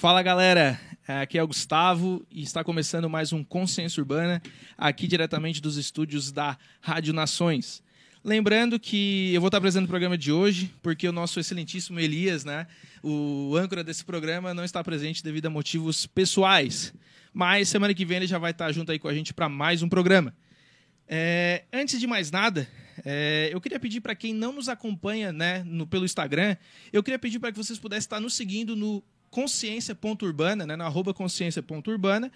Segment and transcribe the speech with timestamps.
[0.00, 4.42] Fala galera, aqui é o Gustavo e está começando mais um Consciência Urbana,
[4.76, 7.82] aqui diretamente dos estúdios da Rádio Nações.
[8.26, 12.42] Lembrando que eu vou estar apresentando o programa de hoje, porque o nosso excelentíssimo Elias,
[12.42, 12.66] né,
[13.02, 16.94] o âncora desse programa, não está presente devido a motivos pessoais.
[17.34, 19.82] Mas semana que vem ele já vai estar junto aí com a gente para mais
[19.82, 20.34] um programa.
[21.06, 22.66] É, antes de mais nada,
[23.04, 26.56] é, eu queria pedir para quem não nos acompanha né, no, pelo Instagram,
[26.94, 29.04] eu queria pedir para que vocês pudessem estar nos seguindo no
[29.34, 32.30] consciência.urbana, né, na arroba consciência.urbana,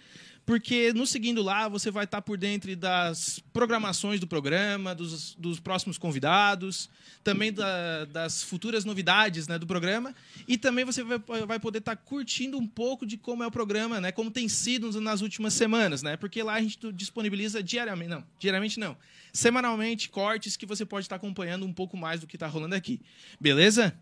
[0.44, 5.60] porque no seguindo lá você vai estar por dentro das programações do programa, dos, dos
[5.60, 6.90] próximos convidados,
[7.22, 10.12] também da, das futuras novidades né, do programa,
[10.48, 14.00] e também você vai, vai poder estar curtindo um pouco de como é o programa,
[14.00, 18.24] né, como tem sido nas últimas semanas, né, porque lá a gente disponibiliza diariamente, não,
[18.40, 18.96] diariamente não,
[19.32, 23.00] semanalmente cortes que você pode estar acompanhando um pouco mais do que está rolando aqui.
[23.40, 23.96] Beleza?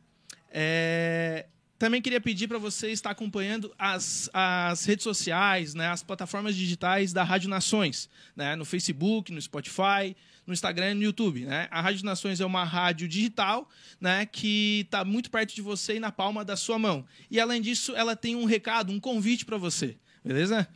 [0.50, 1.44] É,
[1.78, 7.12] também queria pedir para você estar acompanhando as, as redes sociais, né, as plataformas digitais
[7.12, 10.16] da Rádio Nações, né, no Facebook, no Spotify,
[10.46, 11.44] no Instagram e no YouTube.
[11.44, 11.68] Né?
[11.70, 13.68] A Rádio Nações é uma rádio digital
[14.00, 17.04] né, que está muito perto de você e na palma da sua mão.
[17.30, 19.96] E além disso, ela tem um recado, um convite para você.
[20.24, 20.68] Beleza?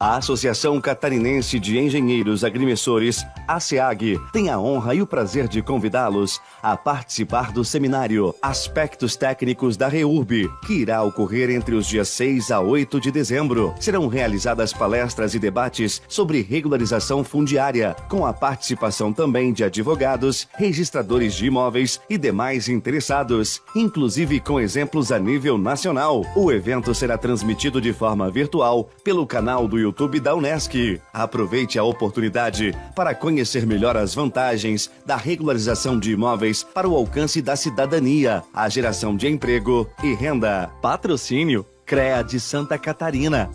[0.00, 6.40] A Associação Catarinense de Engenheiros Agrimensores, ASEAG, tem a honra e o prazer de convidá-los
[6.62, 12.52] a participar do seminário Aspectos Técnicos da REURB, que irá ocorrer entre os dias 6
[12.52, 13.74] a 8 de dezembro.
[13.80, 21.34] Serão realizadas palestras e debates sobre regularização fundiária, com a participação também de advogados, registradores
[21.34, 26.24] de imóveis e demais interessados, inclusive com exemplos a nível nacional.
[26.36, 31.00] O evento será transmitido de forma virtual pelo canal do YouTube YouTube da Unesc.
[31.12, 37.40] Aproveite a oportunidade para conhecer melhor as vantagens da regularização de imóveis para o alcance
[37.40, 40.68] da cidadania, a geração de emprego e renda.
[40.82, 43.50] Patrocínio CREA de Santa Catarina.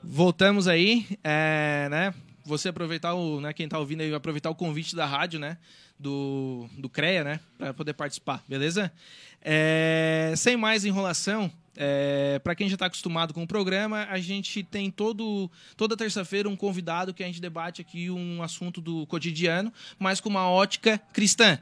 [0.00, 2.14] Voltamos aí, é, né?
[2.44, 5.58] Você aproveitar o, né, quem está ouvindo aí, aproveitar o convite da rádio, né?
[5.98, 7.40] Do, do CREA, né?
[7.58, 8.92] Para poder participar, beleza?
[9.40, 14.62] É, sem mais enrolação, é, para quem já está acostumado com o programa, a gente
[14.62, 19.72] tem todo, toda terça-feira um convidado que a gente debate aqui um assunto do cotidiano,
[19.98, 21.58] mas com uma ótica cristã.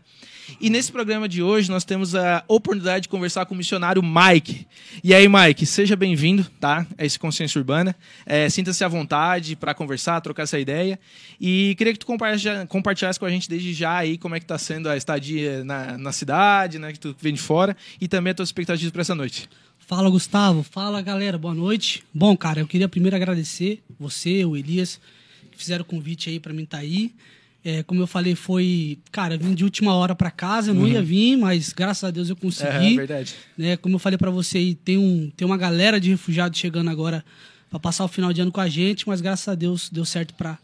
[0.60, 4.66] E nesse programa de hoje nós temos a oportunidade de conversar com o missionário Mike.
[5.04, 6.84] E aí, Mike, seja bem-vindo, tá?
[6.98, 7.94] A esse Consciência Urbana.
[8.26, 10.98] É, Sinta-se à vontade para conversar, trocar essa ideia.
[11.40, 12.06] E queria que tu
[12.68, 15.96] compartilhasse com a gente desde já aí como é que está sendo a estadia na,
[15.96, 16.92] na cidade, né?
[16.92, 19.48] Que tu vem de fora, e também as tuas expectativas para essa noite.
[19.90, 20.62] Fala, Gustavo.
[20.62, 21.36] Fala, galera.
[21.36, 22.04] Boa noite.
[22.14, 25.00] Bom, cara, eu queria primeiro agradecer você, o Elias,
[25.50, 27.12] que fizeram o convite aí para mim estar tá aí.
[27.64, 29.00] É, como eu falei, foi.
[29.10, 30.90] Cara, eu vim de última hora para casa, eu não uhum.
[30.90, 32.92] ia vir, mas graças a Deus eu consegui.
[32.92, 33.34] É, verdade.
[33.58, 36.88] Né, como eu falei para você aí, tem, um, tem uma galera de refugiados chegando
[36.88, 37.24] agora
[37.68, 40.34] para passar o final de ano com a gente, mas graças a Deus deu certo
[40.34, 40.56] para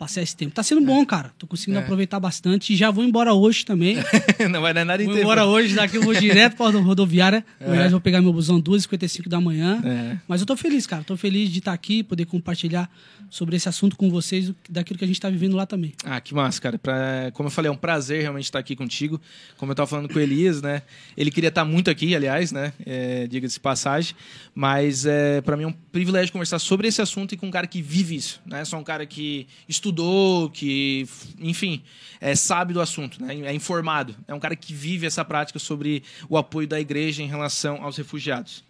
[0.00, 0.54] passar esse tempo.
[0.54, 1.30] Tá sendo bom, cara.
[1.38, 1.82] Tô conseguindo É.
[1.82, 3.96] aproveitar bastante e já vou embora hoje também.
[4.50, 5.26] não vai dar nada Vou inteiro.
[5.28, 7.44] embora hoje, daqui eu vou direto pra rodoviária.
[7.60, 9.78] Aliás, vou pegar meu busão 2h55 da manhã.
[9.84, 10.16] É.
[10.26, 11.04] Mas eu tô feliz, cara.
[11.04, 12.90] Tô feliz de estar aqui, poder compartilhar
[13.28, 15.92] sobre esse assunto com vocês, daquilo que a gente tá vivendo lá também.
[16.02, 16.78] Ah, que massa, cara.
[16.78, 19.20] Pra, como eu falei, é um prazer realmente estar aqui contigo.
[19.58, 20.80] Como eu tava falando com o Elias, né?
[21.14, 22.72] Ele queria estar muito aqui, aliás, né?
[22.86, 24.14] É, Diga-se passagem.
[24.54, 27.66] Mas é, para mim é um privilégio conversar sobre esse assunto e com um cara
[27.66, 28.64] que vive isso, né?
[28.64, 29.46] Só um cara que
[29.90, 31.06] estudou, que,
[31.38, 31.82] enfim,
[32.20, 33.34] é, sabe do assunto, né?
[33.46, 34.14] É informado.
[34.26, 37.96] É um cara que vive essa prática sobre o apoio da igreja em relação aos
[37.96, 38.64] refugiados.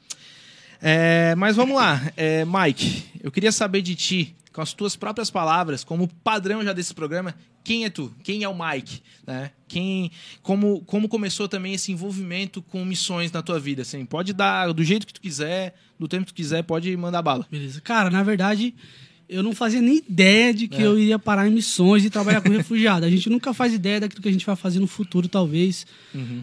[0.82, 5.30] É, mas vamos lá, É, Mike, eu queria saber de ti, com as tuas próprias
[5.30, 8.12] palavras, como padrão já desse programa, quem é tu?
[8.24, 9.02] Quem é o Mike?
[9.26, 9.50] Né?
[9.68, 10.10] Quem,
[10.42, 13.82] como, como começou também esse envolvimento com missões na tua vida?
[13.82, 17.20] Assim, pode dar do jeito que tu quiser, do tempo que tu quiser, pode mandar
[17.20, 17.46] bala.
[17.50, 17.80] Beleza.
[17.82, 18.74] Cara, na verdade,
[19.30, 20.86] eu não fazia nem ideia de que É.
[20.86, 23.06] eu iria parar em missões e trabalhar com refugiado.
[23.06, 25.86] A gente nunca faz ideia daquilo que a gente vai fazer no futuro, talvez.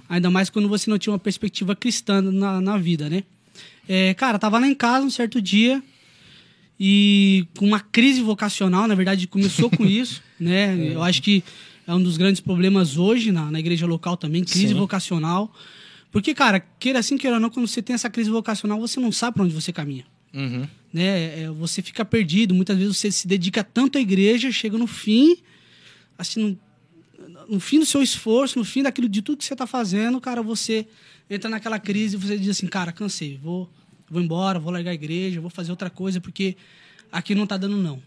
[0.07, 3.24] Ainda mais quando você não tinha uma perspectiva cristã na, na vida, né?
[3.89, 5.84] É, cara, tava lá em casa um certo dia
[6.80, 10.75] e com uma crise vocacional, na verdade, começou com isso, né?
[10.94, 11.44] Eu acho que
[11.86, 14.74] é um dos grandes problemas hoje na, na igreja local também, crise Sim.
[14.75, 15.54] vocacional.
[16.12, 19.36] Porque, cara, queira assim, queira não, quando você tem essa crise vocacional, você não sabe
[19.36, 20.06] para onde você caminha
[20.38, 20.68] Uhum.
[20.94, 21.42] né?
[21.42, 22.54] É, você fica perdido.
[22.54, 25.38] Muitas vezes você se dedica tanto à igreja, chega no fim,
[26.18, 29.66] assim, no, no fim do seu esforço, no fim daquilo de tudo que você está
[29.66, 30.86] fazendo, cara, você
[31.30, 33.69] entra naquela crise e você diz assim, cara, cansei, vou,
[34.10, 36.56] vou embora, vou largar a igreja, vou fazer outra coisa porque
[37.12, 38.01] aqui não tá dando não.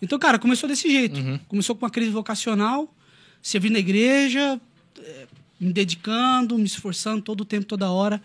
[0.00, 1.20] Então, cara, começou desse jeito.
[1.46, 2.92] Começou com uma crise vocacional,
[3.40, 4.60] servindo na igreja,
[4.98, 5.26] eh,
[5.60, 8.20] me dedicando, me esforçando todo o tempo, toda hora.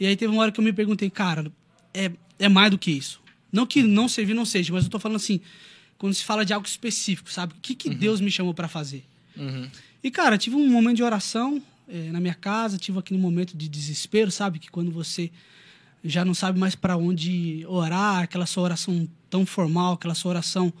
[0.00, 1.50] E aí teve uma hora que eu me perguntei, cara,
[1.94, 2.10] é,
[2.42, 3.20] é mais do que isso.
[3.52, 5.40] Não que não servir não seja, mas eu tô falando assim,
[5.98, 7.52] quando se fala de algo específico, sabe?
[7.52, 9.04] O que, que Deus me chamou para fazer?
[9.36, 9.68] Uhum.
[10.02, 13.68] E, cara, tive um momento de oração eh, na minha casa, tive aquele momento de
[13.68, 14.58] desespero, sabe?
[14.58, 15.30] Que quando você
[16.02, 20.72] já não sabe mais para onde orar, aquela sua oração tão formal, aquela sua oração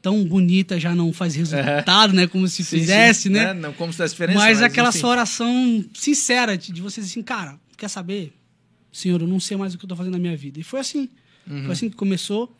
[0.00, 2.26] tão bonita já não faz resultado, né?
[2.26, 3.52] Como se Sim, fizesse, sim, né?
[3.52, 4.38] Não como se desse diferença.
[4.38, 4.98] Mas aquela enfim.
[4.98, 8.32] sua oração sincera de de você dizer assim, cara, quer saber?
[8.96, 10.58] Senhor, eu não sei mais o que eu tô fazendo na minha vida.
[10.60, 11.08] E foi assim.
[11.46, 12.50] Foi assim que começou.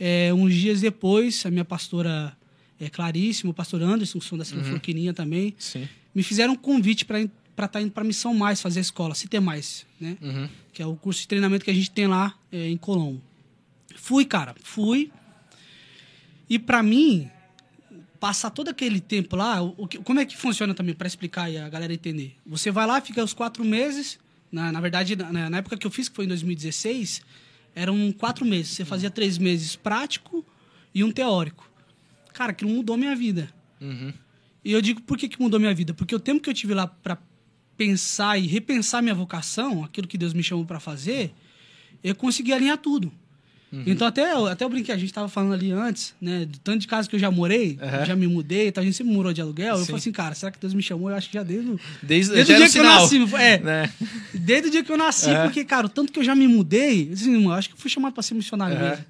[0.00, 2.36] É, uns dias depois, a minha pastora
[2.80, 5.88] é, Clarice, o pastor Anderson, que são da Silva Forquininha também, Sim.
[6.14, 7.20] me fizeram um convite para
[7.66, 10.16] estar indo para Missão Mais, fazer a escola, se ter mais, né?
[10.22, 10.48] Uhum.
[10.72, 13.20] Que é o curso de treinamento que a gente tem lá é, em Colombo.
[13.96, 15.10] Fui, cara, fui.
[16.48, 17.28] E para mim,
[18.20, 21.50] passar todo aquele tempo lá, o, o que- como é que funciona também, para explicar
[21.50, 22.36] e a galera entender?
[22.46, 24.18] Você vai lá, fica os quatro meses.
[24.50, 27.22] Na, na verdade, na, na época que eu fiz, que foi em 2016,
[27.74, 28.72] eram quatro meses.
[28.72, 30.44] Você fazia três meses prático
[30.94, 31.70] e um teórico.
[32.32, 33.52] Cara, aquilo mudou minha vida.
[33.80, 34.12] Uhum.
[34.64, 35.94] E eu digo, por que, que mudou minha vida?
[35.94, 37.18] Porque o tempo que eu tive lá para
[37.76, 41.32] pensar e repensar minha vocação, aquilo que Deus me chamou para fazer,
[42.02, 43.12] eu consegui alinhar tudo.
[43.86, 46.46] Então, até, até eu brinquei, a gente estava falando ali antes, né?
[46.46, 48.04] Do tanto de casa que eu já morei, Aham.
[48.06, 49.74] já me mudei, então a gente sempre morou de aluguel.
[49.74, 49.86] Eu Sim.
[49.86, 51.10] falei assim, cara, será que Deus me chamou?
[51.10, 53.34] Eu acho que já desde o, Desde, desde já o dia que eu sinal, nasci.
[53.36, 53.90] É, Né?
[54.32, 55.42] desde o dia que eu nasci, Aham.
[55.44, 57.90] porque, cara, o tanto que eu já me mudei, assim, eu acho que eu fui
[57.90, 59.04] chamado para ser missionário mesmo.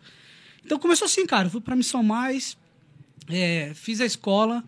[0.64, 1.46] Então começou assim, cara.
[1.46, 2.56] Eu fui pra Missão Mais,
[3.28, 4.64] é, fiz a escola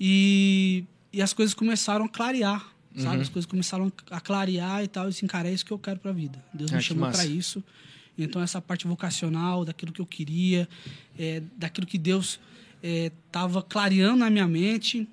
[0.00, 2.64] e, e as coisas começaram a clarear,
[2.96, 3.16] sabe?
[3.16, 3.22] Uhum.
[3.22, 5.06] As coisas começaram a clarear e tal.
[5.06, 6.38] E assim, cara, é isso que eu quero pra vida.
[6.52, 7.62] Deus Ah, me que chamou pra isso.
[8.24, 10.68] Então essa parte vocacional, daquilo que eu queria,
[11.18, 12.38] é, daquilo que Deus
[12.82, 15.06] é, tava clareando na minha mente,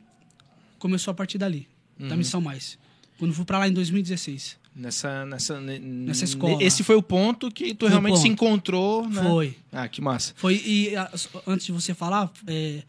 [0.78, 1.68] começou a partir dali,
[2.00, 2.08] Uhum.
[2.08, 2.78] da Missão Mais.
[3.18, 4.58] Quando fui pra lá em 2016.
[4.76, 6.64] Nessa, nessa, ne- Nessa escola.
[6.64, 9.22] Esse foi o ponto que tu Foi realmente se encontrou, né?
[9.22, 9.58] Foi.
[9.72, 10.34] Ah, que massa.
[10.38, 11.12] Foi, e a-
[11.46, 12.84] antes de você falar, é,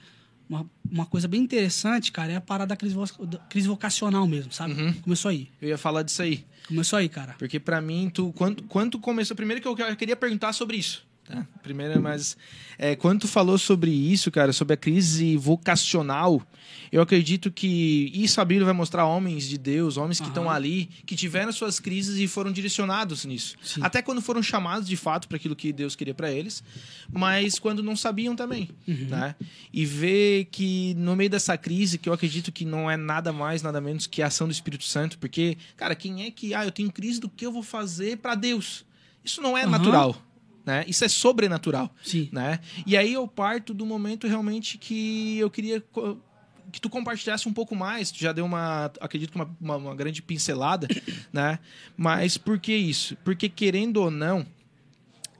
[0.50, 4.26] uma, uma coisa bem interessante, cara, é a parada da crise, vo- da crise vocacional
[4.26, 4.74] mesmo, sabe?
[4.74, 4.92] Uhum.
[4.94, 5.48] Começou aí.
[5.62, 6.44] Eu ia falar disso aí.
[6.66, 7.34] Começou aí, cara.
[7.38, 9.36] Porque pra mim, tu, quando, quando tu começou.
[9.36, 11.04] Primeiro que eu, eu queria perguntar sobre isso.
[11.30, 11.46] Tá?
[11.62, 12.36] Primeiro, mas.
[12.76, 16.42] É, quando tu falou sobre isso, cara, sobre a crise vocacional,
[16.90, 20.86] eu acredito que isso a Bíblia vai mostrar homens de Deus, homens que estão ali,
[21.06, 23.56] que tiveram suas crises e foram direcionados nisso.
[23.62, 23.80] Sim.
[23.82, 26.64] Até quando foram chamados de fato para aquilo que Deus queria para eles,
[27.12, 28.70] mas quando não sabiam também.
[28.88, 29.06] Uhum.
[29.08, 29.36] Né?
[29.72, 33.62] E ver que no meio dessa crise, que eu acredito que não é nada mais,
[33.62, 36.72] nada menos que a ação do Espírito Santo, porque, cara, quem é que, ah, eu
[36.72, 38.84] tenho crise do que eu vou fazer para Deus?
[39.24, 39.70] Isso não é Aham.
[39.70, 40.29] natural.
[40.64, 40.84] Né?
[40.86, 42.28] Isso é sobrenatural Sim.
[42.30, 42.60] né?
[42.86, 45.82] E aí eu parto do momento realmente que eu queria
[46.70, 48.10] que tu compartilhasse um pouco mais.
[48.10, 50.86] Tu já deu uma, acredito que uma, uma, uma grande pincelada,
[51.32, 51.58] né?
[51.96, 53.16] Mas por que isso?
[53.24, 54.46] Porque querendo ou não,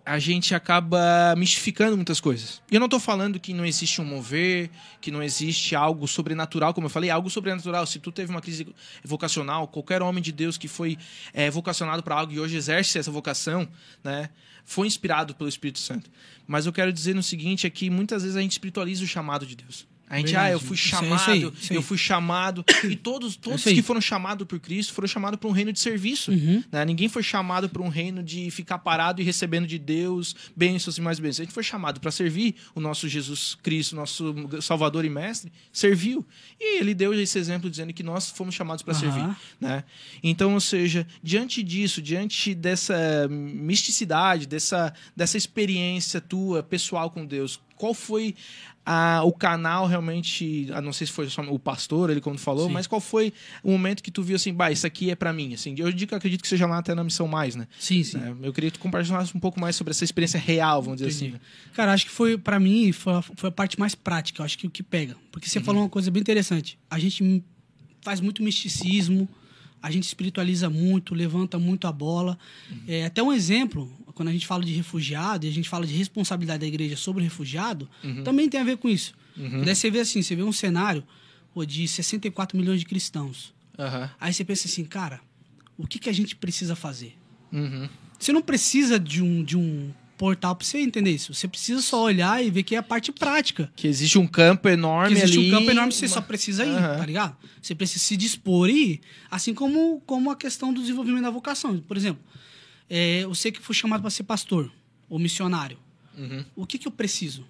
[0.05, 2.63] a gente acaba mistificando muitas coisas.
[2.71, 6.73] E eu não tô falando que não existe um mover, que não existe algo sobrenatural,
[6.75, 7.87] como eu falei, algo sobrenatural.
[7.87, 8.67] Se tu teve uma crise
[9.05, 10.99] vocacional, qualquer homem de Deus que foi
[11.33, 13.69] é, vocacionado para algo e hoje exerce essa vocação,
[14.03, 14.31] né,
[14.65, 16.11] foi inspirado pelo Espírito Santo.
[16.47, 19.47] Mas eu quero dizer no seguinte é que muitas vezes a gente espiritualiza o chamado
[19.47, 19.87] de Deus.
[20.11, 20.49] A gente, Verdade.
[20.49, 21.77] ah, eu fui é- isso chamado, aí, isso aí.
[21.77, 22.65] eu fui chamado.
[22.91, 23.75] E todos, todos Isso aí.
[23.77, 26.33] que foram chamados por Cristo foram chamados para um reino de serviço.
[26.33, 26.65] Uhum.
[26.73, 26.85] né?
[26.85, 31.01] Ninguém foi chamado para um reino de ficar parado e recebendo de Deus bênçãos e
[31.01, 31.41] mais bênçãos.
[31.41, 36.27] A gente foi chamado para servir o nosso Jesus Cristo, nosso Salvador e Mestre, serviu.
[36.59, 39.01] E ele deu esse exemplo dizendo que nós fomos chamados para Aham.
[39.01, 39.37] servir.
[39.61, 39.85] Né?
[40.25, 47.61] Então, ou seja, diante disso, diante dessa misticidade, dessa, dessa experiência tua pessoal com Deus,
[47.77, 48.35] qual foi
[48.85, 52.67] a- o canal realmente, a não sei se foi só o pastor, ele quando falou,
[52.67, 52.73] Sim.
[52.73, 53.33] mas qual foi
[53.63, 56.15] o momento que tu viu assim, bah, isso aqui é para mim, assim, eu digo
[56.15, 57.69] acredito que seja lá até na missão mais, né?
[57.79, 58.19] Sim, sim.
[58.19, 61.11] É, eu queria que tu compartilhasse um pouco mais sobre essa experiência real, vamos dizer
[61.15, 61.37] Entendi.
[61.37, 61.73] assim.
[61.75, 64.41] Cara, acho que foi, pra mim, foi a, foi a parte mais prática.
[64.41, 65.15] Eu acho que o que pega.
[65.31, 65.51] Porque Uhum.
[65.53, 66.79] você falou uma coisa bem interessante.
[66.91, 67.45] A gente
[68.03, 69.29] faz muito misticismo,
[69.83, 72.39] a gente espiritualiza muito, levanta muito a bola.
[72.71, 72.79] Uhum.
[72.89, 75.95] É, até um exemplo, quando a gente fala de refugiado e a gente fala de
[75.95, 78.23] responsabilidade da igreja sobre o refugiado, Uhum.
[78.23, 79.15] também tem a ver com isso.
[79.65, 81.03] Daí você vê assim, você vê um cenário
[81.55, 83.55] pô, de 64 milhões de cristãos.
[84.21, 85.21] Aí você pensa assim, cara,
[85.79, 87.17] o que, que a gente precisa fazer?
[87.51, 87.89] Uhum.
[88.19, 91.33] Você não precisa de um, de um portal pra você entender isso.
[91.33, 93.73] Você precisa só olhar e ver que é a parte prática.
[93.75, 95.49] Que existe um campo enorme Que existe ali.
[95.49, 96.99] um campo enorme, você uma- só precisa ir, Aham.
[96.99, 97.37] tá ligado?
[97.63, 99.01] Você precisa se dispor e ir.
[99.31, 101.79] Assim como, como a questão do desenvolvimento da vocação.
[101.81, 102.23] Por exemplo,
[102.91, 104.71] é, eu sei que fui chamado para ser pastor
[105.09, 105.79] ou missionário.
[106.19, 106.45] Uhum.
[106.55, 107.47] O que, que eu preciso?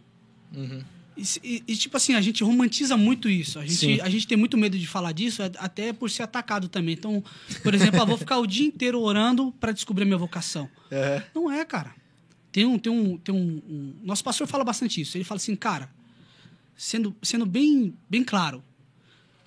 [0.56, 0.80] Uhum.
[1.16, 3.58] E, e- e, tipo assim, a gente romantiza muito isso.
[3.58, 3.68] A Sim.
[3.90, 6.94] gente, a gente tem muito medo de falar disso, a- até por ser atacado também.
[6.94, 7.22] Então,
[7.64, 10.68] por exemplo, eu vou ficar o dia inteiro orando para descobrir a minha vocação.
[10.88, 11.20] É.
[11.34, 11.98] Não é, cara.
[12.52, 15.16] Tem um, tem um, tem um, um- Nosso pastor fala bastante isso.
[15.16, 15.90] Ele fala assim, cara,
[16.76, 18.62] sendo, sendo bem, bem claro,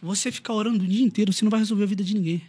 [0.01, 2.41] você ficar orando o dia inteiro, você não vai resolver a vida de ninguém.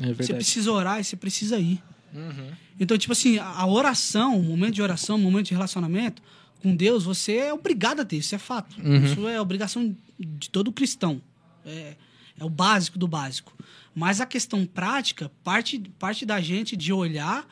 [0.00, 1.82] É Você precisa orar e você precisa ir.
[2.14, 2.50] Uhum.
[2.80, 6.22] Então, tipo assim, a oração, o momento de oração, o momento de relacionamento
[6.62, 8.76] com Deus, você é obrigado a ter, isso é fato.
[8.80, 9.04] Uhum.
[9.04, 11.20] Isso é obrigação de todo cristão.
[11.64, 11.96] É,
[12.38, 13.52] é o básico do básico.
[13.94, 17.46] Mas a questão prática parte, parte da gente de olhar,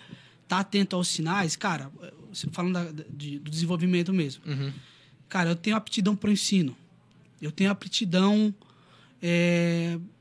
[0.44, 1.56] estar atento aos sinais.
[1.56, 1.90] Cara,
[2.52, 4.42] falando da- de- do desenvolvimento mesmo.
[4.46, 4.72] Uhum.
[5.28, 6.76] Cara, eu tenho aptidão para o ensino.
[7.40, 8.54] Eu tenho aptidão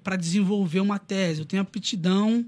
[0.04, 1.42] para desenvolver uma tese.
[1.42, 2.46] Eu tenho aptidão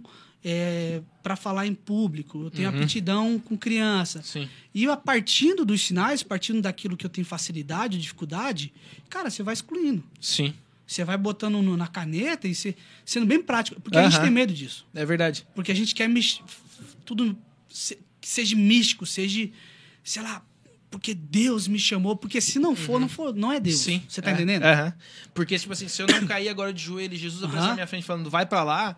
[1.22, 2.44] para falar em público.
[2.44, 2.82] Eu tenho Uhum.
[2.82, 4.22] aptidão com criança.
[4.24, 4.48] Sim.
[4.74, 8.74] E eu, partindo dos sinais, partindo daquilo que eu tenho facilidade, dificuldade,
[9.10, 10.04] cara, você vai excluindo.
[10.22, 10.54] Sim.
[10.86, 13.82] Você vai botando no- na caneta e você, sendo bem prático.
[13.82, 14.86] Porque a gente tem medo disso.
[14.96, 15.46] É verdade.
[15.54, 16.42] Porque a gente quer mis-
[17.04, 17.38] tudo
[18.28, 19.50] que seja místico, seja,
[20.04, 20.44] sei lá,
[20.92, 22.16] porque Deus me chamou.
[22.16, 23.80] Porque se não for, não for, não é Deus.
[23.80, 24.04] Sim.
[24.08, 24.34] Você tá É.
[24.34, 24.64] entendendo?
[24.64, 24.94] Aham.
[25.34, 27.70] Porque, tipo assim, se eu não cair agora de joelho e Jesus aparecer Aham.
[27.70, 28.98] na minha frente falando, vai pra lá,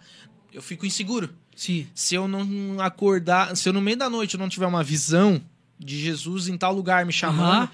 [0.51, 1.33] eu fico inseguro.
[1.55, 1.88] Sim.
[1.93, 5.39] Se eu não acordar, se eu no meio da noite eu não tiver uma visão
[5.77, 7.69] de Jesus em tal lugar me chamando,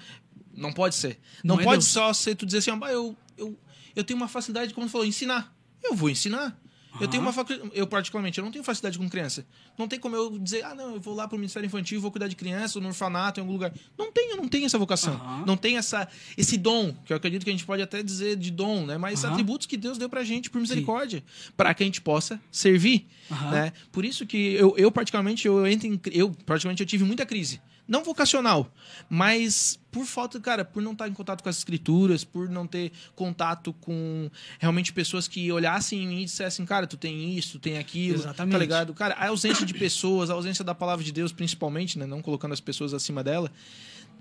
[0.54, 1.18] não pode ser.
[1.42, 1.90] Não, Não é pode Deus.
[1.90, 3.58] só ser tu dizer assim, ah, eu, eu,
[3.94, 5.54] eu tenho uma facilidade, como tu falou, ensinar.
[5.82, 6.58] Eu vou ensinar.
[6.98, 9.46] Eu tenho uma faculdade, eu particularmente, eu não tenho facilidade com criança.
[9.78, 12.28] Não tem como eu dizer, ah, não, eu vou lá pro Ministério Infantil, vou cuidar
[12.28, 13.72] de criança, ou no orfanato, em algum lugar.
[13.98, 15.14] Não tenho, não tenho essa vocação.
[15.14, 15.44] Aham.
[15.46, 18.50] Não tem essa, esse dom, que eu acredito que a gente pode até dizer de
[18.50, 18.96] dom, né?
[18.98, 19.32] Mas Aham.
[19.32, 21.22] atributos que Deus deu pra gente por misericórdia,
[21.56, 23.06] para que a gente possa servir,
[23.50, 23.72] né?
[23.92, 27.60] Por isso que eu, eu particularmente, eu entro em, eu particularmente eu tive muita crise.
[27.88, 28.72] Não vocacional,
[29.08, 32.90] mas por falta, cara, por não estar em contato com as escrituras, por não ter
[33.14, 34.28] contato com
[34.58, 38.18] realmente pessoas que olhassem em mim e dissessem, cara, tu tem isso, tu tem aquilo,
[38.18, 38.52] Exatamente.
[38.52, 38.92] tá ligado?
[38.92, 42.52] Cara, a ausência de pessoas, a ausência da palavra de Deus, principalmente, né, não colocando
[42.52, 43.52] as pessoas acima dela,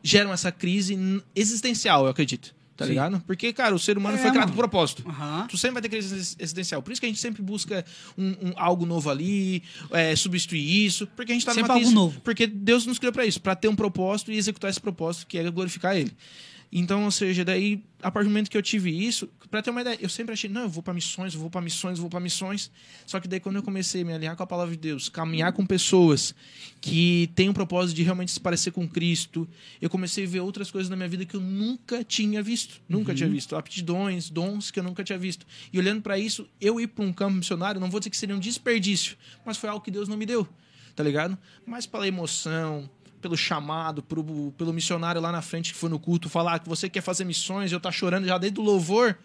[0.03, 0.95] geram essa crise
[1.35, 2.53] existencial, eu acredito.
[2.77, 2.89] Tá Sim.
[2.91, 3.23] ligado?
[3.25, 5.03] Porque, cara, o ser humano É, foi criado com propósito.
[5.07, 5.47] Aham.
[5.49, 6.81] Tu sempre vai ter crise exis- existencial.
[6.81, 7.85] Por isso que a gente sempre busca
[8.17, 11.83] um, um- algo novo ali, é, substituir isso, porque a gente tá Sempre numa algo
[11.85, 11.95] crise.
[11.95, 12.19] novo.
[12.21, 15.37] Porque Deus nos criou pra isso, pra ter um propósito e executar esse propósito, que
[15.37, 16.11] é glorificar Ele.
[16.71, 19.81] Então, ou seja, daí, a partir do momento que eu tive isso, pra ter uma
[19.81, 22.09] ideia, eu sempre achei, não, eu vou pra missões, eu vou pra missões, eu vou
[22.09, 22.71] pra missões.
[23.05, 25.53] Só que daí, quando eu comecei a me alinhar com a palavra de Deus, caminhar
[25.53, 26.35] com pessoas
[26.81, 29.47] que têm um propósito de realmente se parecer com Cristo,
[29.81, 32.81] eu comecei a ver outras coisas na minha vida que eu nunca tinha visto.
[32.89, 33.55] Nunca tinha visto.
[33.55, 35.45] Aptidões, dons que eu nunca tinha visto.
[35.71, 38.35] E olhando pra isso, eu ir pra um campo missionário, não vou dizer que seria
[38.35, 40.47] um desperdício, mas foi algo que Deus não me deu,
[40.95, 41.37] tá ligado?
[41.65, 42.89] Mas pela emoção,
[43.25, 46.87] pelo chamado, pro, pelo missionário lá na frente que foi no culto falar que você
[46.87, 49.17] quer fazer missões, eu tá chorando já desde o louvor.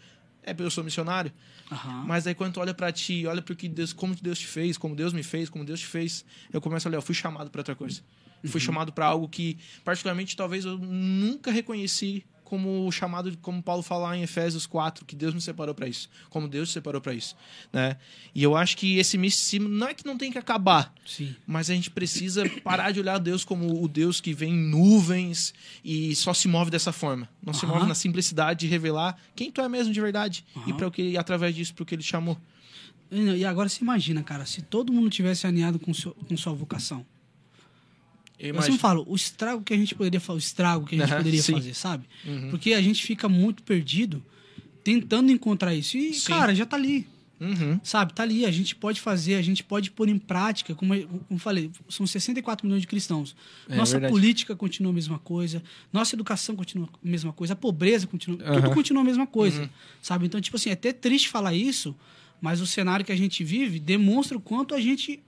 [0.42, 1.30] É, eu sou missionário.
[1.70, 2.04] Aham.
[2.06, 4.78] Mas aí quando tu olha pra ti, olha pro que Deus, como Deus te fez,
[4.78, 7.50] como Deus me fez, como Deus te fez, eu começo a olhar, eu fui chamado
[7.50, 8.00] pra outra coisa.
[8.42, 8.50] Uhum.
[8.50, 13.80] Fui chamado pra algo que, particularmente, talvez eu nunca reconheci como o chamado, como Paulo
[13.82, 17.14] fala em Efésios 4, que Deus me separou pra isso, como Deus te separou pra
[17.14, 17.36] isso,
[17.72, 17.96] né?
[18.34, 21.34] E eu acho que esse misticismo não é que não tem que acabar, Sim.
[21.46, 25.54] mas a gente precisa parar de olhar Deus como o Deus que vem em nuvens
[25.84, 27.28] e só se move dessa forma.
[27.40, 30.88] Não se move na simplicidade de revelar quem tu é mesmo de verdade e para
[30.88, 32.36] o que através disso para o que ele chamou.
[33.12, 37.04] E agora você imagina, cara, se todo mundo tivesse alinhado com, seu- com sua vocação.
[38.40, 38.72] Eu Eu imagino.
[38.72, 41.42] sempre falo, o estrago que a gente poderia fazer, o estrago que a gente poderia
[41.42, 41.52] sim.
[41.52, 42.04] fazer, sabe?
[42.24, 42.50] Uhum.
[42.50, 44.22] Porque a gente fica muito perdido
[44.82, 45.96] tentando encontrar isso.
[45.96, 46.32] E, Sim.
[46.32, 47.06] cara, já tá ali.
[47.40, 47.80] Uhum.
[47.82, 51.08] Sabe, tá ali, a gente pode fazer, a gente pode pôr em prática, como eu,
[51.08, 53.34] como eu falei, são 64 milhões de cristãos.
[53.66, 58.06] É nossa política continua a mesma coisa, nossa educação continua a mesma coisa, a pobreza
[58.06, 58.68] continua, tudo.
[58.68, 58.74] Uhum.
[58.74, 59.70] continua a mesma coisa,
[60.02, 60.26] sabe?
[60.26, 61.96] Então, tipo assim, é até triste falar isso,
[62.42, 65.22] mas o cenário que a gente vive demonstra o quanto a gente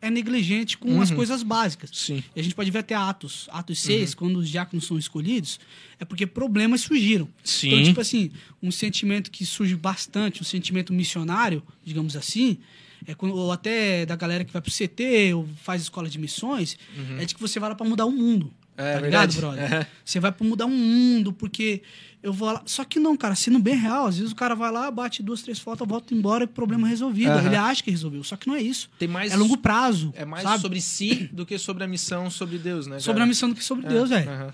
[0.00, 1.90] é negligente com as coisas básicas.
[1.90, 1.96] Uhum.
[1.96, 2.14] Sim.
[2.14, 2.22] Uhum.
[2.36, 5.58] E a gente pode ver até Atos, Atos 6, quando os diáconos são escolhidos,
[5.98, 7.28] é porque problemas surgiram.
[7.42, 7.68] Sim.
[7.68, 8.30] Então, tipo assim,
[8.62, 12.58] um sentimento que surge bastante, um sentimento missionário, digamos assim,
[13.06, 16.76] é quando, ou até da galera que vai pro CT ou faz escola de missões,
[17.18, 18.46] é de que você vai lá pra mudar o mundo.
[18.46, 18.84] Uhum.
[18.84, 19.36] É tá verdade.
[19.36, 19.72] ligado, brother?
[19.72, 19.86] Aham.
[20.04, 21.82] Você vai pra mudar um mundo, porque
[22.24, 22.62] eu vou lá.
[22.64, 25.42] Só que não, cara, sendo bem real, às vezes o cara vai lá, bate duas,
[25.42, 27.30] três fotos, volta embora e problema resolvido.
[27.32, 27.46] Aham.
[27.46, 28.24] Ele acha que resolveu.
[28.24, 28.90] Só que não é isso.
[28.98, 30.12] Tem mais É longo prazo.
[30.16, 30.60] é mais sabe?
[30.62, 32.98] sobre si do que sobre a missão, sobre Deus, né?
[32.98, 33.24] sobre cara?
[33.24, 34.28] a missão do que sobre Deus, velho.
[34.30, 34.52] Aham.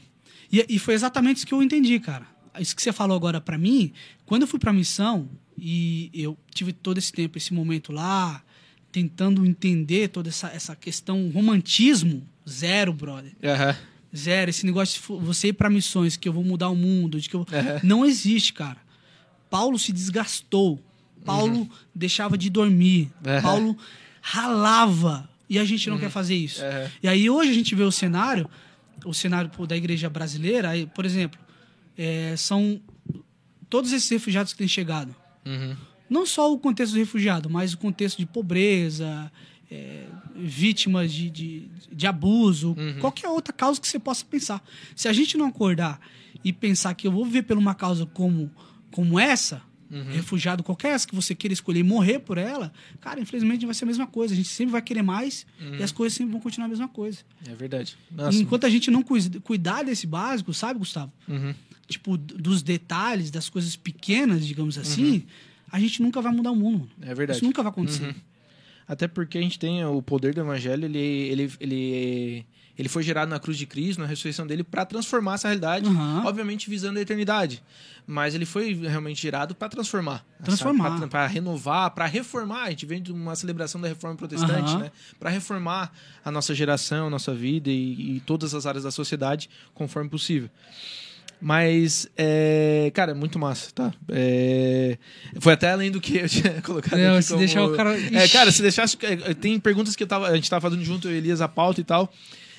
[0.53, 2.27] E, e foi exatamente isso que eu entendi, cara.
[2.59, 3.93] Isso que você falou agora pra mim,
[4.27, 8.43] quando eu fui pra missão e eu tive todo esse tempo, esse momento lá,
[8.91, 13.33] tentando entender toda essa, essa questão romantismo, zero, brother.
[13.45, 13.77] Aham.
[14.17, 14.51] Zero.
[14.51, 17.37] Esse negócio de você ir pra missões, que eu vou mudar o mundo, de que
[17.37, 17.47] eu...
[17.83, 18.79] Não existe, cara.
[19.49, 20.79] Paulo se desgastou.
[21.25, 23.11] Paulo deixava de dormir.
[23.25, 23.43] Uhum.
[23.43, 23.79] Paulo
[24.21, 25.29] ralava.
[25.49, 26.63] E a gente não quer fazer isso.
[27.03, 28.49] E aí hoje a gente vê o cenário,
[29.05, 31.41] o cenário pô, da igreja brasileira, aí, por exemplo,
[31.99, 32.81] é, são
[33.69, 35.15] todos esses refugiados que têm chegado.
[35.45, 35.77] Uhum.
[36.09, 39.31] Não só o contexto do refugiado, mas o contexto de pobreza,
[39.71, 44.63] é, vítimas de, de, de abuso, qualquer outra causa que você possa pensar.
[44.97, 46.01] Se a gente não acordar
[46.45, 48.51] e pensar que eu vou viver por uma causa como,
[48.91, 49.63] como essa,
[50.13, 53.85] refugiado, qualquer essa que você queira escolher e morrer por ela, cara, infelizmente vai ser
[53.85, 54.33] a mesma coisa.
[54.33, 55.47] A gente sempre vai querer mais
[55.79, 57.19] e as coisas sempre vão continuar a mesma coisa.
[57.47, 57.97] É verdade.
[58.11, 58.39] Nossa.
[58.39, 61.13] enquanto a gente não cuidar desse básico, sabe, Gustavo?
[61.29, 61.55] Uhum.
[61.89, 65.25] Tipo, dos detalhes, das coisas pequenas, digamos assim,
[65.73, 66.89] a gente nunca vai mudar o mundo.
[67.01, 67.39] É verdade.
[67.39, 68.15] Isso nunca vai acontecer.
[68.91, 73.31] Até porque a gente tem o poder do evangelho, ele, ele, ele, ele foi gerado
[73.31, 76.25] na cruz de Cristo, na ressurreição dele, para transformar essa realidade, Aham.
[76.27, 77.63] obviamente visando a eternidade.
[78.05, 80.27] Mas ele foi realmente gerado para transformar.
[80.43, 81.07] Transformar.
[81.07, 82.65] Para renovar, para reformar.
[82.65, 84.79] A gente vem de uma celebração da reforma protestante, Aham.
[84.81, 84.91] né?
[85.21, 85.93] Para reformar
[86.25, 90.51] a nossa geração, a nossa vida e, e todas as áreas da sociedade conforme possível.
[91.41, 93.93] Mas, é, cara, muito massa, tá?
[94.11, 94.99] É,
[95.41, 97.97] foi até além do que eu tinha colocado Não, aqui se como- deixar o cara-
[97.99, 98.97] É, cara, se deixasse...
[99.03, 101.49] é, Tem perguntas que eu tava, a gente tava fazendo junto, eu e Elias, a
[101.49, 102.13] pauta e tal.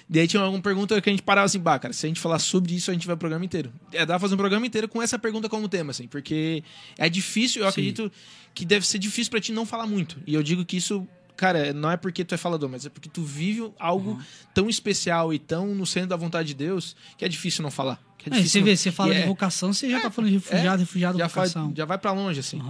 [0.09, 2.39] Daí tinha alguma pergunta que a gente parava assim, bah, cara, se a gente falar
[2.39, 3.71] sobre isso, a gente vai o programa inteiro.
[3.93, 6.63] É, dá pra fazer um programa inteiro com essa pergunta como tema, assim, porque
[6.97, 7.69] é difícil, eu Sim.
[7.69, 8.11] acredito
[8.53, 10.17] que deve ser difícil pra ti não falar muito.
[10.27, 11.07] E eu digo que isso,
[11.41, 14.19] cara, não é porque tu é falador, mas é porque tu vive algo
[14.53, 17.99] tão especial e tão no centro da vontade de Deus que é difícil não falar.
[18.17, 19.99] Que é É, difícil você não- vê, você fala e de é- vocação, você já
[19.99, 21.73] tá falando de refugiado, refugiado, já, vocação.
[21.75, 22.61] já vai pra longe, assim.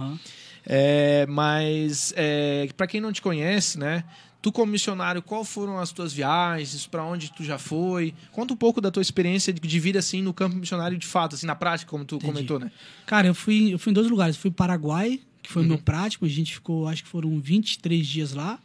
[0.64, 4.04] É, mas, é, para quem não te conhece, né?
[4.40, 6.86] Tu como missionário, qual foram as tuas viagens?
[6.86, 8.12] Pra onde tu já foi?
[8.32, 11.46] Conta um pouco da tua experiência de, vida assim no campo missionário de fato, assim
[11.46, 12.32] na prática, como tu Entendi.
[12.32, 12.72] comentou, né?
[13.06, 14.36] Cara, eu fui, eu fui em dois lugares.
[14.36, 15.68] Fui para Paraguai, que foi o Uhum.
[15.70, 16.24] meu prático.
[16.24, 18.58] A gente ficou, acho que foram 23 dias lá.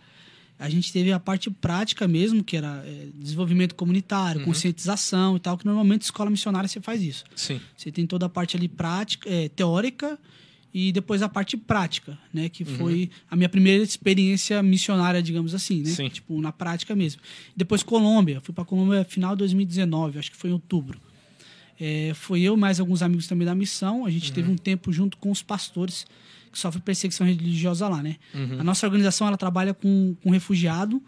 [0.60, 3.78] A gente teve a parte prática mesmo, que era é, desenvolvimento Uhum.
[3.78, 7.24] comunitário, conscientização e tal, que normalmente escola missionária você faz isso.
[7.36, 7.60] Sim.
[7.76, 10.18] Você tem toda a parte ali prática, é, teórica
[10.74, 12.50] e depois a parte prática, né?
[12.50, 15.90] Que foi a minha primeira experiência missionária, digamos assim, né?
[15.92, 16.10] Sim.
[16.10, 17.22] Tipo, na prática mesmo.
[17.56, 18.42] Depois Colômbia.
[18.42, 21.00] Fui para Colômbia final de 2019, acho que foi em outubro.
[21.80, 24.06] É, foi eu mais alguns amigos também da missão.
[24.08, 26.08] A gente teve um tempo junto com os pastores
[26.52, 28.18] que sofrem perseguição religiosa lá, né?
[28.60, 31.02] A nossa organização ela trabalha com, com refugiado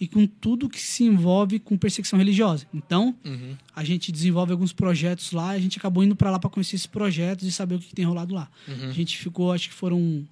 [0.00, 2.66] e com tudo que se envolve com perseguição religiosa.
[2.74, 3.56] Então, Uhum.
[3.74, 5.50] a gente desenvolve alguns projetos lá.
[5.50, 7.94] A gente acabou indo para lá para conhecer esses projetos e saber o que, que
[7.94, 8.48] tem rolado lá.
[8.68, 8.88] Uhum.
[8.88, 10.26] A gente ficou, acho que foram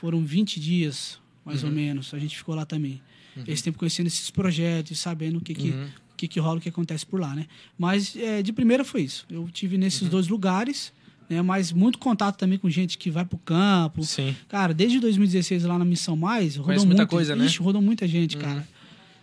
[0.00, 1.68] foram 20 dias, mais Uhum.
[1.68, 2.14] ou menos.
[2.14, 3.00] A gente ficou lá também.
[3.46, 5.84] Esse tempo conhecendo esses projetos, e sabendo o que que, Uhum.
[6.12, 7.46] o que, que rola, o que acontece por lá, né?
[7.78, 9.26] Mas é, de primeira foi isso.
[9.30, 10.08] Eu tive nesses Uhum.
[10.08, 10.92] dois lugares,
[11.30, 11.40] né?
[11.42, 14.02] Mas muito contato também com gente que vai pro campo.
[14.04, 14.36] Sim.
[14.48, 17.46] Cara, desde 2016 lá na Missão Mais, rodou muita muito, coisa, né?
[17.46, 18.66] Ixi, rodou muita gente, cara.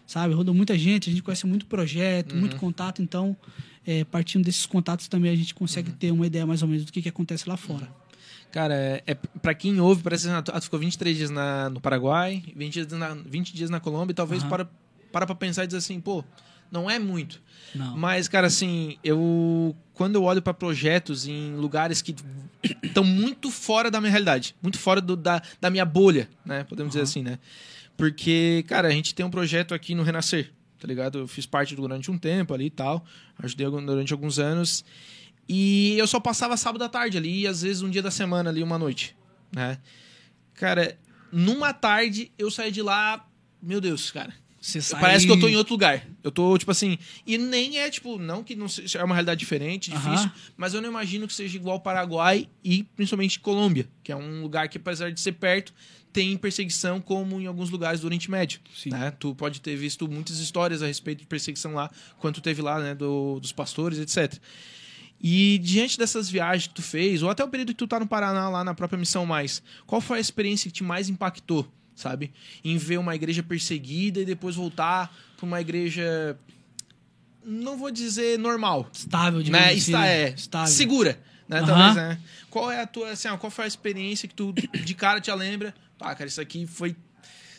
[0.06, 2.60] Sabe, rodou muita gente, a gente conhece muito projeto, muito Uhum.
[2.60, 3.36] contato, então,
[3.86, 5.96] é, partindo desses contatos também a gente consegue Uhum.
[5.98, 7.90] ter uma ideia mais ou menos do que, que acontece lá fora.
[8.50, 12.42] Cara, é, é pra quem ouve, parece que tu ficou 23 dias na, no Paraguai,
[12.56, 14.70] 20 dias na, 20 dias na Colômbia, e talvez para,
[15.12, 16.24] para pra pensar e dizer assim, pô,
[16.72, 17.42] não é muito.
[17.76, 17.98] Não.
[17.98, 19.76] Mas, cara, assim, eu.
[19.94, 22.16] Quando eu olho pra projetos em lugares que
[22.84, 26.64] estão muito fora da minha realidade, muito fora do- da, da minha bolha, né?
[26.64, 27.40] Podemos dizer assim, né?
[27.96, 31.18] Porque, cara, a gente tem um projeto aqui no Renascer, tá ligado?
[31.20, 33.04] Eu fiz parte durante um tempo ali e tal,
[33.40, 34.86] ajudei durante alguns anos.
[35.50, 38.50] E eu só passava sábado à tarde ali, e às vezes um dia da semana
[38.52, 39.16] ali, uma noite,
[39.52, 39.80] né?
[40.54, 40.98] Cara,
[41.32, 43.26] numa tarde eu saí de lá,
[43.62, 44.34] meu Deus, cara.
[44.68, 45.00] Você sai...
[45.00, 46.06] Parece que eu tô em outro lugar.
[46.22, 46.98] Eu tô, tipo assim.
[47.26, 50.82] E nem é, tipo, não que não seja é uma realidade diferente, difícil, mas eu
[50.82, 54.78] não imagino que seja igual ao Paraguai e principalmente Colômbia, que é um lugar que,
[54.78, 55.74] apesar de ser perto,
[56.12, 58.60] tem perseguição como em alguns lugares do Oriente Médio.
[58.76, 58.90] Sim.
[58.90, 59.12] Né?
[59.12, 62.94] Tu pode ter visto muitas histórias a respeito de perseguição lá, quanto teve lá, né,
[62.94, 64.38] do, dos pastores, etc.
[65.22, 68.08] E diante dessas viagens que tu fez, ou até o período que tu tá no
[68.08, 71.66] Paraná, lá na própria Missão Mais, qual foi a experiência que te mais impactou,
[71.98, 72.32] sabe?
[72.64, 76.38] Em ver uma igreja perseguida e depois voltar pra uma igreja.
[77.44, 79.72] Não vou dizer normal, Estável, digamos né?
[79.74, 80.74] assim, Está, é, Estável.
[80.74, 81.60] segura, né?
[81.60, 81.66] Aham.
[81.68, 82.20] Talvez, né?
[82.50, 85.32] Qual é a tua, assim, ó, qual foi a experiência que tu de cara te
[85.34, 85.74] lembra?
[85.98, 86.96] Pá, cara, isso aqui foi.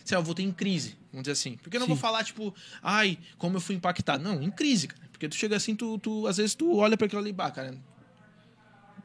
[0.05, 1.57] Sei lá, eu voltei em crise, vamos dizer assim.
[1.63, 1.93] Porque eu não Sim.
[1.93, 4.23] vou falar, tipo, ai, como eu fui impactado.
[4.23, 5.03] Não, em crise, cara.
[5.11, 7.75] Porque tu chega assim, tu, tu às vezes tu olha pra aquilo ali, bah, cara.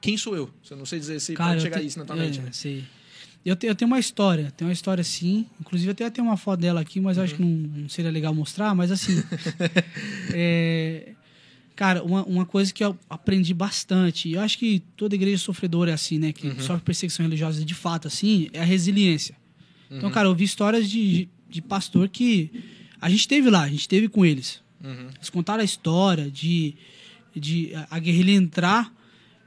[0.02, 0.54] Quem sou eu?
[0.70, 2.50] Eu não sei dizer se Cara, pode chegar te- isso na tua é, mente, né?
[2.52, 2.84] sei.
[3.46, 5.46] Eu, te- eu tenho uma história, tenho uma história sim.
[5.60, 7.50] Inclusive, eu tenho até uma foto dela aqui, mas eu acho que não,
[7.82, 8.74] não seria legal mostrar.
[8.74, 9.22] Mas assim,
[10.34, 11.12] é,
[11.76, 15.92] cara, uma, uma coisa que eu aprendi bastante, e eu acho que toda igreja sofredora
[15.92, 16.32] é assim, né?
[16.32, 19.36] Que sofre perseguição religiosa de fato, assim, é a resiliência.
[19.92, 22.50] Então, cara, eu vi histórias de, de pastor que
[23.00, 24.62] a gente teve lá, a gente teve com eles.
[25.16, 26.76] Eles contaram a história de,
[27.36, 28.92] de a- a guerrilha entrar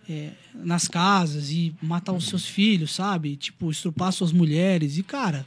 [0.08, 0.30] é,
[0.64, 3.36] nas casas e matar os seus filhos, sabe?
[3.36, 4.98] Tipo, estrupar suas mulheres.
[4.98, 5.46] E, cara,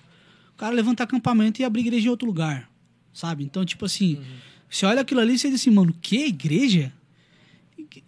[0.54, 2.70] o cara levanta acampamento e abre igreja em outro lugar,
[3.14, 3.44] sabe?
[3.44, 4.20] Então, tipo assim,
[4.70, 6.94] você olha aquilo ali e você diz assim, mano, que igreja?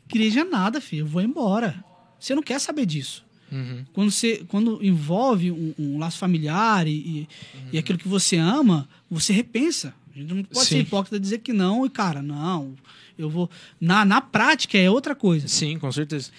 [0.10, 1.84] Igreja nada, filho, eu vou embora.
[2.20, 3.26] Você não quer saber disso.
[3.52, 3.86] Uhum.
[3.92, 7.28] Quando, você, quando envolve um, um laço familiar e, e,
[7.74, 9.94] e aquilo que você ama, você repensa.
[10.16, 10.76] A gente não pode Sim.
[10.76, 12.76] ser hipócrita dizer que não, e cara, não,
[13.18, 13.50] eu vou.
[13.80, 15.48] Na, na prática é outra coisa.
[15.48, 16.32] Sim, com certeza.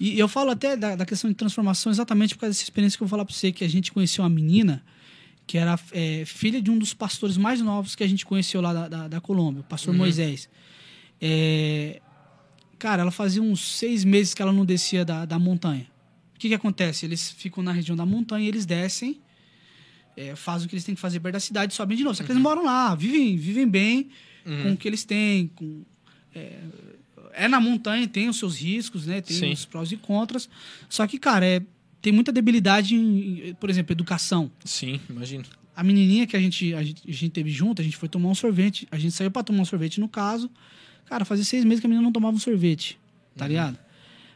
[0.00, 3.02] E eu falo até da, da questão de transformação exatamente por causa dessa experiência que
[3.02, 4.82] eu vou falar pra você, que a gente conheceu uma menina
[5.46, 8.74] que era é, filha de um dos pastores mais novos que a gente conheceu lá
[8.74, 10.48] da, da, da Colômbia, o pastor Moisés.
[11.20, 12.02] É,
[12.78, 15.86] cara, ela fazia uns seis meses que ela não descia da, da montanha.
[16.36, 17.06] O que, que acontece?
[17.06, 19.20] Eles ficam na região da montanha, eles descem,
[20.14, 22.14] é, fazem o que eles têm que fazer perto da cidade e sobem de novo.
[22.14, 24.10] Só que eles moram lá, vivem, vivem bem
[24.62, 25.82] com o que eles têm, com,
[27.38, 29.20] é, na montanha, tem os seus riscos, né?
[29.20, 29.52] Tem Sim.
[29.52, 30.48] os prós e contras.
[30.88, 31.62] Só que, cara, é,
[32.02, 34.50] tem muita debilidade em, por exemplo, educação.
[34.64, 35.44] Sim, imagino.
[35.74, 38.28] A menininha que a gente, a gente, a gente teve junto, a gente foi tomar
[38.28, 38.88] um sorvete.
[38.90, 40.50] A gente saiu pra tomar um sorvete, no caso.
[41.06, 42.98] Cara, fazia seis meses que a menina não tomava um sorvete,
[43.36, 43.78] tá ligado?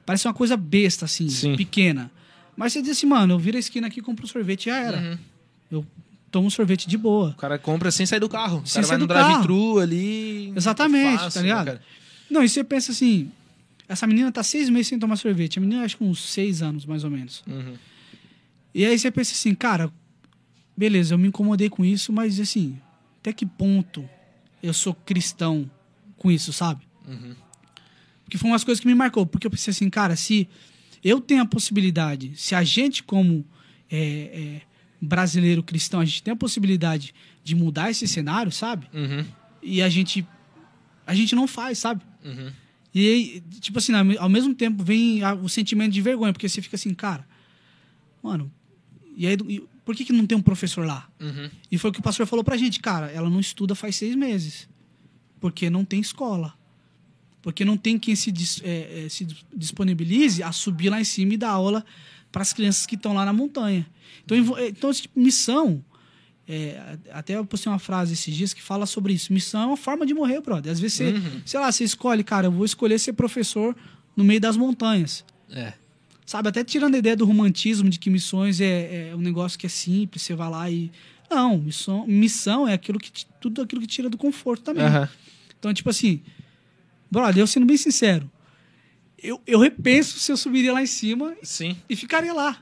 [0.06, 1.56] Parece uma coisa besta, assim, Sim.
[1.56, 2.10] pequena.
[2.56, 4.78] Mas você diz assim, mano, eu viro a esquina aqui, compro um sorvete e já
[4.78, 5.18] era.
[5.70, 5.84] Eu
[6.30, 7.30] tomo um sorvete de boa.
[7.30, 8.62] O cara compra sem sair do carro.
[8.64, 10.52] O Sem cara vai no drive-thru ali.
[10.56, 11.66] Exatamente, fácil, tá né, ligado?
[11.66, 11.82] cara?
[12.32, 13.30] Não, e você pensa assim,
[13.86, 15.58] essa menina tá seis meses sem tomar sorvete.
[15.58, 17.44] A menina acho que uns seis anos, mais ou menos.
[17.46, 17.74] Uhum.
[18.74, 19.92] E aí você pensa assim, cara,
[20.74, 22.78] beleza, eu me incomodei com isso, mas assim,
[23.20, 24.08] até que ponto
[24.62, 25.70] eu sou cristão
[26.16, 26.80] com isso, sabe?
[28.24, 29.26] Porque foi umas coisas que me marcou.
[29.26, 30.48] Porque eu pensei assim, cara, se
[31.04, 33.44] eu tenho a possibilidade, se a gente como
[33.90, 34.60] é, é,
[35.02, 37.12] brasileiro cristão, a gente tem a possibilidade
[37.44, 38.86] de mudar esse cenário, sabe?
[38.94, 39.22] Uhum.
[39.62, 40.26] E a gente
[41.06, 42.02] a gente não faz, sabe?
[42.24, 42.50] Uhum.
[42.94, 46.76] E aí, tipo assim, ao mesmo tempo vem o sentimento de vergonha, porque você fica
[46.76, 47.26] assim, cara,
[48.22, 48.52] mano,
[49.16, 49.36] e aí,
[49.84, 51.08] por que, que não tem um professor lá?
[51.20, 51.50] Uhum.
[51.70, 54.14] E foi o que o pastor falou pra gente, cara, ela não estuda faz seis
[54.14, 54.68] meses,
[55.40, 56.54] porque não tem escola.
[57.40, 61.36] Porque não tem quem se, é, é, se disponibilize a subir lá em cima e
[61.36, 61.84] dar aula
[62.30, 63.84] para as crianças que estão lá na montanha.
[64.24, 65.84] Então, é, então tipo, missão.
[66.48, 69.32] É, até eu postei uma frase esses dias que fala sobre isso.
[69.32, 70.72] Missão é uma forma de morrer, brother.
[70.72, 71.14] Às vezes você,
[71.46, 73.76] sei lá, você escolhe, cara, eu vou escolher ser professor
[74.16, 75.24] no meio das montanhas.
[75.50, 75.72] É.
[76.26, 79.66] Sabe, até tirando a ideia do romantismo de que missões é, é um negócio que
[79.66, 80.90] é simples, você vai lá e.
[81.30, 84.84] Não, missão, missão é aquilo que tudo aquilo que tira do conforto também.
[84.84, 85.08] Aham.
[85.58, 86.20] Então, tipo assim,
[87.10, 88.30] brother, eu sendo bem sincero,
[89.22, 91.76] eu, eu repenso se eu subiria lá em cima Sim.
[91.88, 92.58] e ficaria lá.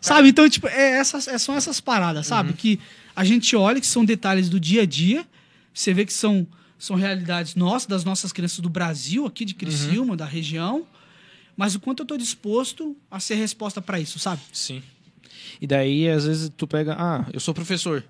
[0.00, 0.30] Sabe?
[0.30, 2.50] Então, tipo, é essas, é, são essas paradas, sabe?
[2.50, 2.56] Uhum.
[2.56, 2.80] Que
[3.14, 5.26] a gente olha que são detalhes do dia a dia,
[5.72, 6.46] você vê que são,
[6.78, 10.16] são realidades nossas, das nossas crianças do Brasil, aqui de Criciúma, Uhum.
[10.16, 10.86] da região,
[11.56, 14.40] mas o quanto eu tô disposto a ser resposta para isso, sabe?
[14.52, 14.82] Sim.
[15.60, 18.02] E daí, às vezes, tu pega, ah, eu sou professor,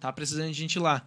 [0.00, 1.06] tá precisando de gente lá.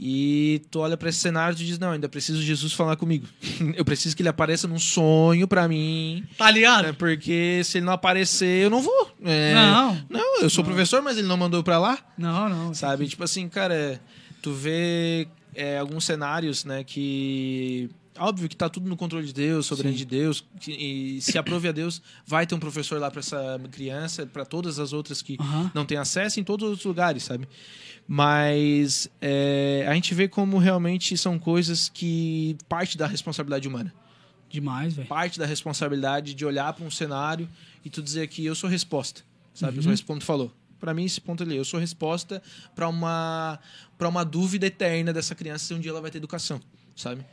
[0.00, 3.26] E tu olha pra esse cenário e diz, não, ainda preciso Jesus falar comigo.
[3.74, 6.24] eu preciso que ele apareça num sonho pra mim.
[6.36, 6.84] Tá ligado?
[6.86, 9.10] né, Porque se ele não aparecer, eu não vou.
[9.24, 10.06] É, Não.
[10.08, 11.98] Não, eu sou professor, mas ele não mandou pra lá.
[12.16, 12.72] Não, não.
[12.74, 13.08] Sabe?
[13.08, 14.00] Tipo assim, cara,
[14.40, 17.90] tu vê é, alguns cenários, né, que.
[18.18, 21.72] Óbvio que tá tudo no controle de Deus, soberano de Deus, e se aprove a
[21.72, 25.36] Deus, vai ter um professor lá para essa criança, para todas as outras que
[25.74, 27.48] não têm acesso em todos os lugares, sabe?
[28.06, 33.92] Mas é, a gente vê como realmente são coisas que parte da responsabilidade humana
[34.48, 35.06] Demais, velho.
[35.06, 37.48] parte da responsabilidade de olhar para um cenário
[37.84, 39.76] e tu dizer que eu sou resposta, sabe?
[39.76, 40.52] Eu sou resposta, como tu falou.
[40.80, 42.42] Para mim esse ponto ali, eu sou resposta
[42.74, 43.58] para uma
[43.98, 46.60] para uma dúvida eterna dessa criança se um dia ela vai ter educação,
[46.96, 47.26] sabe?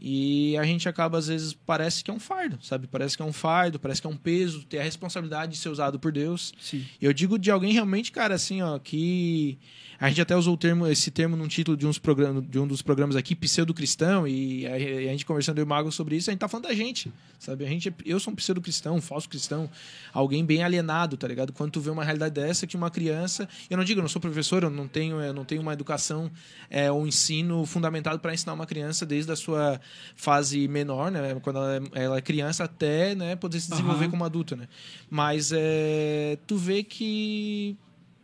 [0.00, 2.86] E a gente acaba às vezes parece que é um fardo, sabe?
[2.86, 5.68] Parece que é um fardo, parece que é um peso ter a responsabilidade de ser
[5.68, 6.54] usado por Deus.
[6.58, 6.86] Sim.
[7.00, 9.58] Eu digo de alguém realmente, cara, assim, ó, que
[10.00, 12.66] a gente até usou o termo, esse termo num título de, uns programas, de um
[12.66, 16.16] dos programas aqui, pseudo-cristão, e a, e a gente conversando eu e o Mago sobre
[16.16, 17.66] isso, a gente tá falando da gente, sabe?
[17.66, 19.68] A gente, é- eu sou um pseudo-cristão, um falso cristão,
[20.10, 21.52] alguém bem alienado, tá ligado?
[21.52, 24.22] Quando tu vê uma realidade dessa, que uma criança, eu não digo, eu não sou
[24.22, 26.30] professor, eu não tenho, eu não tenho uma educação
[26.70, 29.78] é, ou ensino fundamentado para ensinar uma criança desde a sua
[30.14, 31.34] fase menor, né?
[31.42, 34.10] Quando ela é, ela é criança até, né, poder se desenvolver Aham.
[34.10, 34.68] como adulto, né?
[35.08, 37.76] Mas é, tu vê que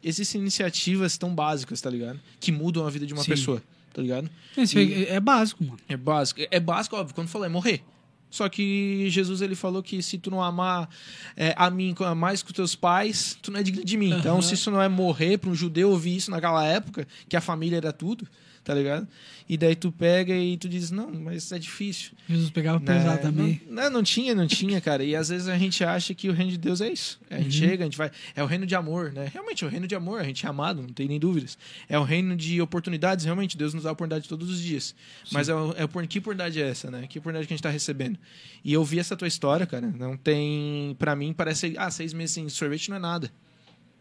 [0.02, 2.20] existem iniciativas tão básicas, tá ligado?
[2.38, 3.30] Que mudam a vida de uma Sim.
[3.30, 4.30] pessoa, tá ligado?
[4.56, 5.78] É, é básico, mano.
[5.88, 6.40] É básico.
[6.50, 7.82] É básico, óbvio, quando falou é morrer.
[8.30, 10.88] Só que Jesus ele falou que se tu não amar
[11.36, 14.12] é, a mim mais que os teus pais, tu não é digno de mim.
[14.12, 14.42] Então, Aham.
[14.42, 17.76] se isso não é morrer para um judeu ouvir isso naquela época, que a família
[17.76, 18.28] era tudo,
[18.66, 19.06] tá ligado?
[19.48, 22.10] E daí tu pega e tu diz, não, mas é difícil.
[22.28, 22.84] Jesus pegava Né?
[22.84, 23.62] pesado também.
[23.68, 25.04] Não, não, não tinha, não tinha, cara.
[25.04, 27.20] E às vezes a gente acha que o reino de Deus é isso.
[27.30, 28.10] A gente chega, a gente vai.
[28.34, 29.30] É o reino de amor, né?
[29.32, 31.56] Realmente é o reino de amor, a gente é amado, não tem nem dúvidas.
[31.88, 33.56] É o reino de oportunidades, realmente.
[33.56, 34.96] Deus nos dá oportunidade todos os dias.
[35.30, 37.06] Mas é, o- é, por que oportunidade é essa, né?
[37.08, 38.18] Que oportunidade que a gente tá recebendo?
[38.64, 39.86] E eu vi essa tua história, cara.
[39.96, 40.96] Não tem.
[40.98, 41.74] Pra mim, parece.
[41.78, 43.30] Ah, seis meses sem sorvete não é nada.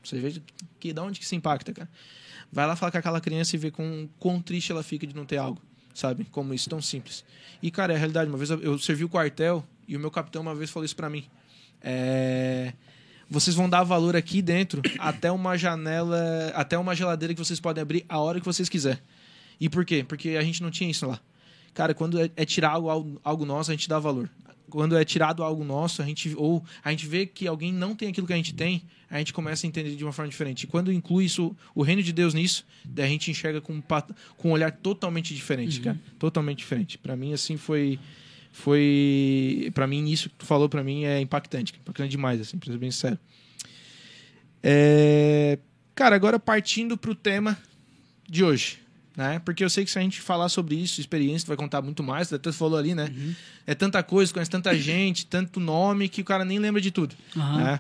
[0.08, 0.42] Sorvete,
[0.80, 1.90] que, da onde que se impacta, cara?
[2.52, 5.26] Vai lá falar com aquela criança e ver com quão triste ela fica de não
[5.26, 5.62] ter algo,
[5.94, 6.26] sabe?
[6.26, 7.26] Como isso, tão simples.
[7.62, 8.30] E, cara, é a realidade.
[8.30, 11.10] Uma vez eu, servi o quartel e o meu capitão uma vez falou isso pra
[11.10, 11.26] mim.
[11.82, 12.74] É,
[13.30, 17.82] Vocês vão dar valor aqui dentro até uma janela, até uma geladeira que vocês podem
[17.82, 19.02] abrir a hora que vocês quiser.
[19.60, 20.04] E por quê?
[20.08, 21.20] Porque a gente não tinha isso lá.
[21.76, 24.30] Cara, quando é, é tirar algo, algo, nosso, a gente dá valor.
[24.70, 28.08] Quando é tirado algo nosso, a gente ou a gente vê que alguém não tem
[28.10, 30.64] aquilo que a gente tem, a gente começa a entender de uma forma diferente.
[30.64, 33.84] E quando inclui isso, o reino de Deus nisso, daí a gente enxerga com um,
[34.38, 36.00] com um olhar totalmente diferente, cara.
[36.18, 36.98] Totalmente diferente.
[36.98, 38.00] Pra mim assim foi
[38.54, 42.72] foi para mim isso que tu falou pra mim é impactante, impactante demais assim, pra
[42.72, 43.20] ser bem sincero.
[44.64, 45.60] É...
[45.94, 47.58] Cara, agora partindo pro tema
[48.28, 48.80] de hoje,
[49.16, 49.40] né?
[49.40, 52.04] Porque eu sei que se a gente falar sobre isso, experiência, tu vai contar muito
[52.04, 53.10] mais, até tu falou ali, né?
[53.66, 57.16] É tanta coisa, conhece tanta gente, tanto nome que o cara nem lembra de tudo,
[57.36, 57.58] Aham.
[57.58, 57.80] né?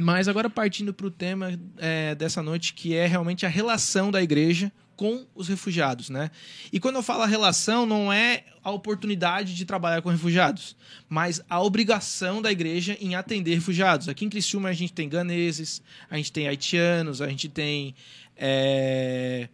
[0.00, 4.70] Mas agora partindo pro tema é, dessa noite, que é realmente a relação da igreja
[4.98, 6.28] com os refugiados, né?
[6.72, 10.76] E quando eu falo relação, não é a oportunidade de trabalhar com refugiados,
[11.08, 14.08] mas a obrigação da igreja em atender refugiados.
[14.08, 17.94] Aqui em Criciúma a gente tem ganeses, a gente tem haitianos, a gente tem
[18.36, 19.48] é,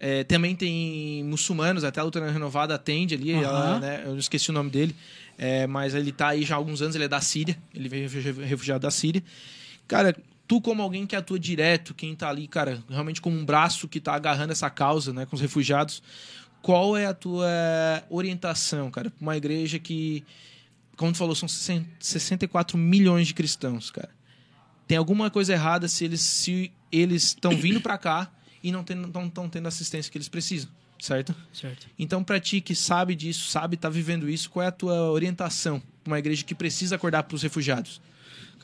[0.00, 3.42] é, também tem muçulmanos, até a Luterana Renovada atende ali, Aham.
[3.42, 4.94] ela, né, eu esqueci o nome dele,
[5.36, 8.02] é, mas ele tá aí já há alguns anos, ele é da Síria, ele veio
[8.08, 9.22] refugi- refugiado da Síria.
[9.86, 10.14] Cara,
[10.46, 14.00] tu como alguém que atua direto, quem tá ali, cara, realmente como um braço que
[14.00, 16.02] tá agarrando essa causa, né, com os refugiados,
[16.62, 17.46] qual é a tua
[18.10, 20.24] orientação, cara, pra uma igreja que,
[20.96, 24.10] como tu falou, são 60 64 milhões de cristãos, cara.
[24.86, 28.30] Tem alguma coisa errada se eles se eles estão vindo para cá
[28.62, 30.68] e não estão tendo a assistência que eles precisam,
[30.98, 31.34] certo?
[31.52, 31.86] Certo.
[31.98, 35.80] Então, pra ti que sabe disso, sabe, tá vivendo isso, qual é a tua orientação
[36.02, 38.00] pra uma igreja que precisa acordar pros refugiados?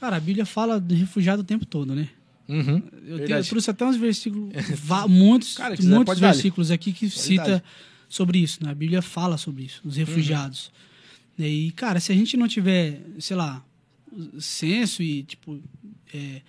[0.00, 2.08] Cara, a Bíblia fala de refugiado o tempo todo, né?
[2.48, 2.82] Uhum.
[3.06, 4.52] Eu, tenho, eu trouxe até uns versículos,
[5.08, 7.62] muitos, Cara, quiser, muitos versículos aqui que cita
[8.08, 8.62] sobre isso.
[8.62, 8.70] Né?
[8.70, 9.90] A Bíblia fala sobre isso, Uhum.
[9.90, 10.70] os refugiados.
[11.38, 13.64] E, cara, se a gente não tiver, sei lá,
[14.12, 15.60] o senso e, tipo,
[16.12, 16.42] é,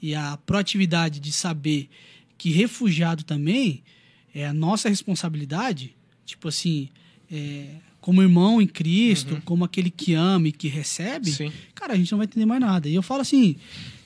[0.00, 1.88] e a proatividade de saber
[2.42, 3.84] que refugiado também
[4.34, 5.94] é a nossa responsabilidade,
[6.26, 6.88] tipo assim,
[7.30, 7.66] é,
[8.00, 11.36] como irmão em Cristo, como aquele que ama e que recebe, Uhum.
[11.36, 11.52] Sim.
[11.72, 12.88] cara, a gente não vai entender mais nada.
[12.88, 13.54] E eu falo assim,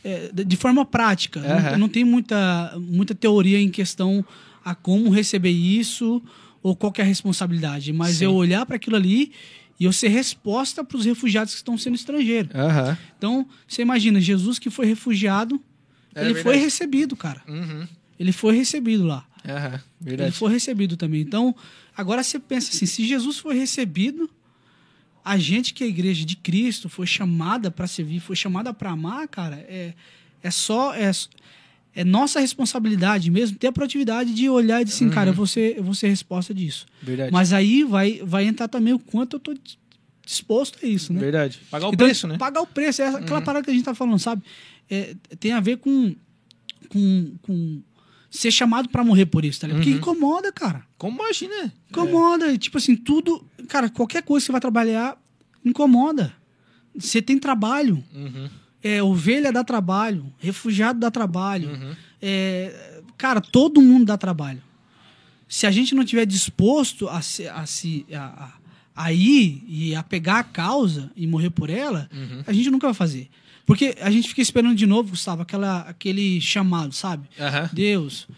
[0.05, 1.79] é, de forma prática, não- Aham.
[1.79, 4.22] não, tem muita, muita teoria em questão
[4.62, 6.22] a como receber isso
[6.62, 8.25] ou qual é a responsabilidade, mas Sim.
[8.27, 9.33] eu olhar para aquilo ali
[9.81, 12.55] e eu ser resposta para os refugiados que estão sendo estrangeiros.
[12.55, 12.99] Aham.
[13.16, 15.59] Então, você imagina, Jesus que foi refugiado,
[16.14, 16.42] É ele verdade.
[16.42, 17.40] foi recebido, cara.
[17.49, 17.87] Uhum.
[18.18, 19.26] Ele foi recebido lá.
[19.44, 20.33] Ele Verdade.
[20.33, 21.20] foi recebido também.
[21.20, 21.55] Então,
[21.96, 24.29] agora você pensa assim: se Jesus foi recebido,
[25.24, 28.90] a gente que é a igreja de Cristo foi chamada para servir, foi chamada para
[28.90, 29.94] amar, cara, é,
[30.42, 30.94] é só.
[30.94, 31.11] É,
[31.94, 35.46] é nossa responsabilidade mesmo ter a proatividade de olhar e dizer assim, cara, eu vou
[35.46, 36.85] ser, eu vou ser resposta disso.
[37.02, 37.33] Verdade.
[37.33, 39.55] Mas aí vai, vai entrar também o quanto eu tô
[40.22, 41.20] disposto a isso, né?
[41.20, 41.59] Verdade.
[41.70, 42.37] Pagar o Então, preço, né?
[42.37, 44.42] Pagar o preço, é aquela parada que a gente tá falando, sabe?
[44.90, 46.14] É, tem a ver com,
[46.90, 47.83] com, com
[48.37, 49.83] ser chamado pra morrer por isso, tá ligado?
[49.83, 50.85] Porque incomoda, cara.
[50.99, 51.72] Como imagina?
[51.90, 52.53] Incomoda.
[52.53, 53.44] E, Tipo assim, tudo.
[53.68, 55.16] Cara, qualquer coisa que você vai trabalhar
[55.64, 56.33] incomoda.
[56.94, 58.03] Você tem trabalho.
[58.14, 58.49] Uhum.
[58.83, 60.33] É, ovelha dá trabalho.
[60.38, 61.70] Refugiado dá trabalho.
[61.70, 61.94] Uhum.
[62.22, 64.62] É, cara, todo mundo dá trabalho.
[65.49, 68.53] Se a gente não tiver disposto a, se, a, se, a,
[68.96, 72.42] a, a ir e a pegar a causa e morrer por ela, Uhum.
[72.46, 73.29] a gente nunca vai fazer.
[73.66, 77.29] Porque a gente fica esperando de novo, Gustavo, aquela, aquele chamado, sabe?
[77.72, 78.29] Deus,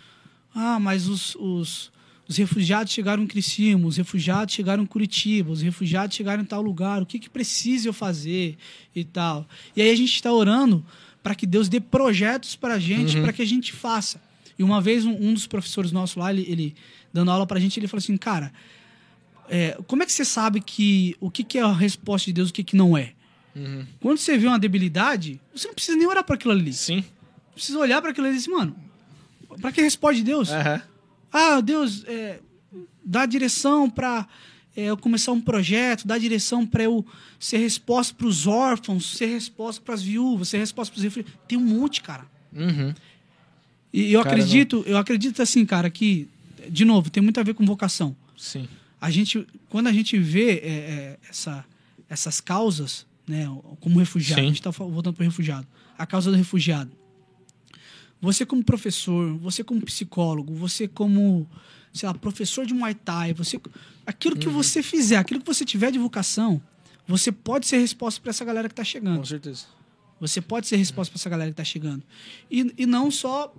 [0.55, 1.93] ah, mas os, os,
[2.27, 6.63] os refugiados chegaram em Criciúma, os refugiados chegaram em Curitiba, os refugiados chegaram em tal
[6.63, 8.57] lugar, o que, que precisa eu fazer
[8.97, 9.47] e tal.
[9.77, 10.85] E aí a gente está orando
[11.23, 14.21] para que Deus dê projetos para a gente, para que a gente faça.
[14.59, 16.75] E uma vez um, um dos professores nossos lá, ele, ele
[17.13, 18.51] dando aula para a gente, ele falou assim, cara,
[19.49, 22.49] é, como é que você sabe que o que, que é a resposta de Deus
[22.49, 23.13] e o que, que não é?
[23.55, 23.87] Uhum.
[24.01, 26.73] Quando você vê uma debilidade, você não precisa nem orar para aquilo ali.
[26.73, 27.05] Sim.
[27.55, 28.77] Precisa olhar para aquilo ali e dizer, mano,
[29.61, 30.51] para que responde Deus?
[30.51, 30.83] Aham.
[31.33, 32.41] Ah, Deus, é,
[33.05, 34.27] dá direção para
[34.77, 37.05] eu começar um projeto, dá direção para eu
[37.39, 41.33] ser resposta para os órfãos, ser resposta para as viúvas, ser resposta para os refugiados.
[41.49, 42.27] Tem um monte, cara.
[42.53, 42.95] Uhum.
[43.93, 46.29] E eu Cara, acredito, eu acredito assim, cara, que
[46.69, 48.15] de novo tem muito a ver com vocação.
[48.37, 48.69] Sim.
[49.01, 51.65] A gente, quando a gente vê é, é, essa,
[52.09, 53.47] essas causas, né,
[53.81, 54.47] como refugiado, Sim.
[54.47, 56.91] a gente está voltando para o refugiado, a causa do refugiado.
[58.21, 61.49] Você como professor, você como psicólogo, você como,
[61.93, 63.61] sei lá, professor de Muay Thai, você,
[64.05, 64.41] aquilo Uhum.
[64.41, 66.61] que você fizer, aquilo que você tiver de vocação,
[67.07, 69.19] você pode ser resposta para essa galera que está chegando.
[69.19, 69.67] Com certeza.
[70.21, 72.03] Você pode ser resposta para essa galera que tá chegando.
[72.51, 73.55] E, e não só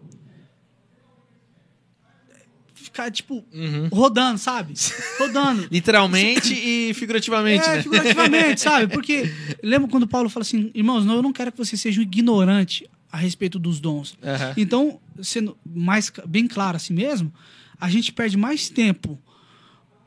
[2.79, 3.43] ficar, tipo,
[3.91, 4.73] rodando, sabe?
[5.19, 5.67] Rodando.
[5.71, 7.83] Literalmente e figurativamente, É, né?
[7.83, 8.91] figurativamente, sabe?
[8.93, 9.31] Porque
[9.63, 12.89] lembra quando Paulo fala assim, irmãos, não, eu não quero que você seja um ignorante
[13.11, 14.17] a respeito dos dons.
[14.23, 14.53] Aham.
[14.57, 17.33] Então, sendo mais bem claro assim mesmo,
[17.79, 19.19] a gente perde mais tempo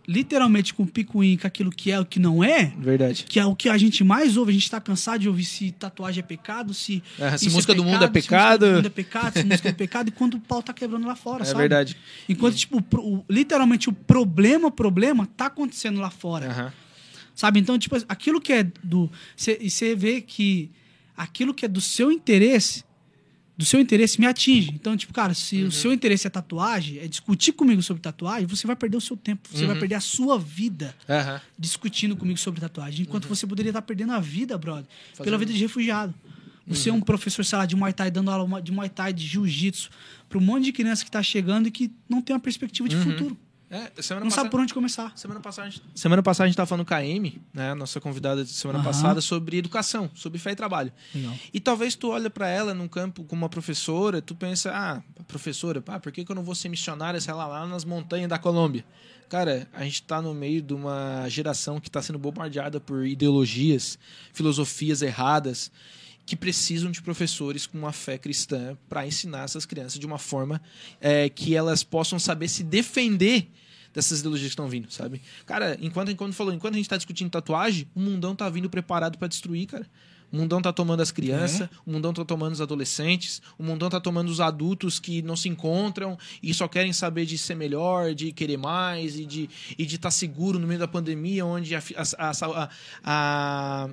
[0.07, 3.25] literalmente com o picuinho com aquilo que é o que não é, Verdade.
[3.29, 4.51] que é o que a gente mais ouve.
[4.51, 7.03] A gente tá cansado de ouvir se tatuagem é pecado, se.
[7.19, 8.61] É, se isso música do mundo é se pecado.
[8.67, 11.07] música do mundo é pecado, se música é pecado, e quando o pau tá quebrando
[11.07, 11.59] lá fora, É sabe?
[11.61, 11.97] verdade.
[12.29, 16.75] Enquanto, tipo, o pro- o- literalmente o problema, problema, tá acontecendo lá fora.
[17.35, 17.61] Sabe?
[17.61, 19.11] Então, tipo, aquilo que é do.
[19.61, 20.71] E você vê que
[21.17, 22.85] aquilo que é do seu interesse,
[23.57, 24.71] do seu interesse me atinge.
[24.75, 25.69] Então, tipo, cara, se Uhum.
[25.69, 29.17] o seu interesse é tatuagem, é discutir comigo sobre tatuagem, você vai perder o seu
[29.17, 29.69] tempo, você Uhum.
[29.69, 31.41] vai perder a sua vida Aham.
[31.59, 35.53] discutindo comigo sobre tatuagem, enquanto você poderia estar perdendo a vida, brother, pela Fazendo- vida
[35.53, 36.15] de refugiado.
[36.67, 39.27] Você é um professor, sei lá, de Muay Thai, dando aula de Muay Thai, de
[39.27, 39.91] Jiu-Jitsu,
[40.29, 42.97] para um monte de criança que está chegando e que não tem uma perspectiva de
[42.97, 43.37] futuro.
[43.75, 45.17] É, semana Não passada, sabe por onde começar.
[45.17, 47.75] Semana passada, a gente- semana passada a gente tava falando com a Amy, né, a
[47.75, 48.87] nossa convidada de semana Aham.
[48.87, 50.93] passada, sobre educação, sobre fé e trabalho.
[51.15, 51.35] Legal.
[51.55, 55.81] E talvez tu olha pra ela num campo como uma professora, tu pensa, ah, professora,
[55.81, 58.39] pá, por que, que eu não vou ser missionária, sei lá, lá nas montanhas da
[58.39, 58.85] Colômbia?
[59.31, 63.99] Cara, a gente tá no meio de uma geração que tá sendo bombardeada por ideologias,
[64.35, 65.73] filosofias erradas,
[66.25, 70.61] que precisam de professores com uma fé cristã para ensinar essas crianças de uma forma
[71.01, 73.49] é, que elas possam saber se defender
[73.93, 75.21] dessas ideologias que estão vindo, sabe?
[75.45, 79.19] Cara, enquanto, enquanto falou, enquanto a gente tá discutindo tatuagem, o mundão tá vindo preparado
[79.19, 79.87] para destruir, cara.
[80.33, 84.01] O mundão tá tomando as crianças, o mundão tá tomando os adolescentes, o mundão tá
[84.01, 88.33] tomando os adultos que não se encontram e só querem saber de ser melhor, de
[88.33, 92.31] querer mais e de e de estar seguro no meio da pandemia, onde a, a,
[92.31, 92.71] a,
[93.05, 93.91] a,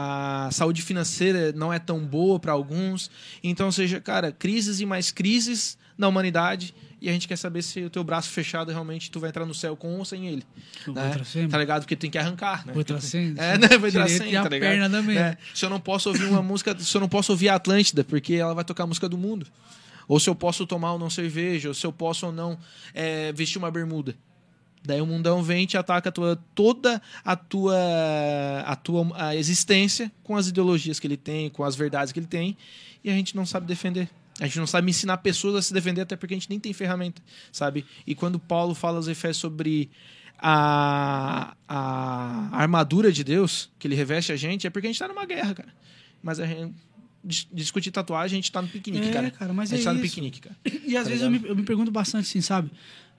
[0.00, 3.10] a saúde financeira não é tão boa para alguns.
[3.42, 7.62] Então, ou seja, cara, crises e mais crises na humanidade e a gente quer saber
[7.62, 10.44] se o teu braço fechado realmente tu vai entrar no céu com ou sem ele.
[10.86, 11.48] Né?
[11.48, 11.82] Tá ligado?
[11.82, 12.72] Porque tem que arrancar, né?
[12.72, 13.34] Vou sem.
[13.36, 13.68] É, né?
[13.76, 14.48] Vai a tá ligado?
[14.48, 15.18] perna também.
[15.18, 15.36] É.
[15.52, 18.34] Se eu não posso ouvir uma música, se eu não posso ouvir a Atlântida, porque
[18.34, 19.48] ela vai tocar a música do mundo.
[20.06, 22.56] Ou se eu posso tomar ou não cerveja, ou se eu posso ou não
[22.94, 24.14] é, vestir uma bermuda.
[24.88, 27.76] Daí o mundão vem e te ataca a tua, toda a tua,
[28.64, 32.26] a tua a existência com as ideologias que ele tem, com as verdades que ele
[32.26, 32.56] tem,
[33.04, 34.08] e a gente não sabe defender.
[34.40, 36.72] A gente não sabe ensinar pessoas a se defender, até porque a gente nem tem
[36.72, 37.20] ferramenta,
[37.52, 37.84] sabe?
[38.06, 39.90] E quando Paulo fala aos Efésios sobre
[40.38, 45.08] a, a armadura de Deus, que ele reveste a gente, é porque a gente tá
[45.08, 45.68] numa guerra, cara.
[46.22, 46.72] Mas a gente,
[47.22, 49.30] dis- discutir tatuagem, a gente tá no piquenique, É, cara.
[49.32, 50.56] cara, a gente é tá no piquenique, cara.
[50.86, 52.70] E às Tá vezes eu me, eu me pergunto bastante assim, sabe?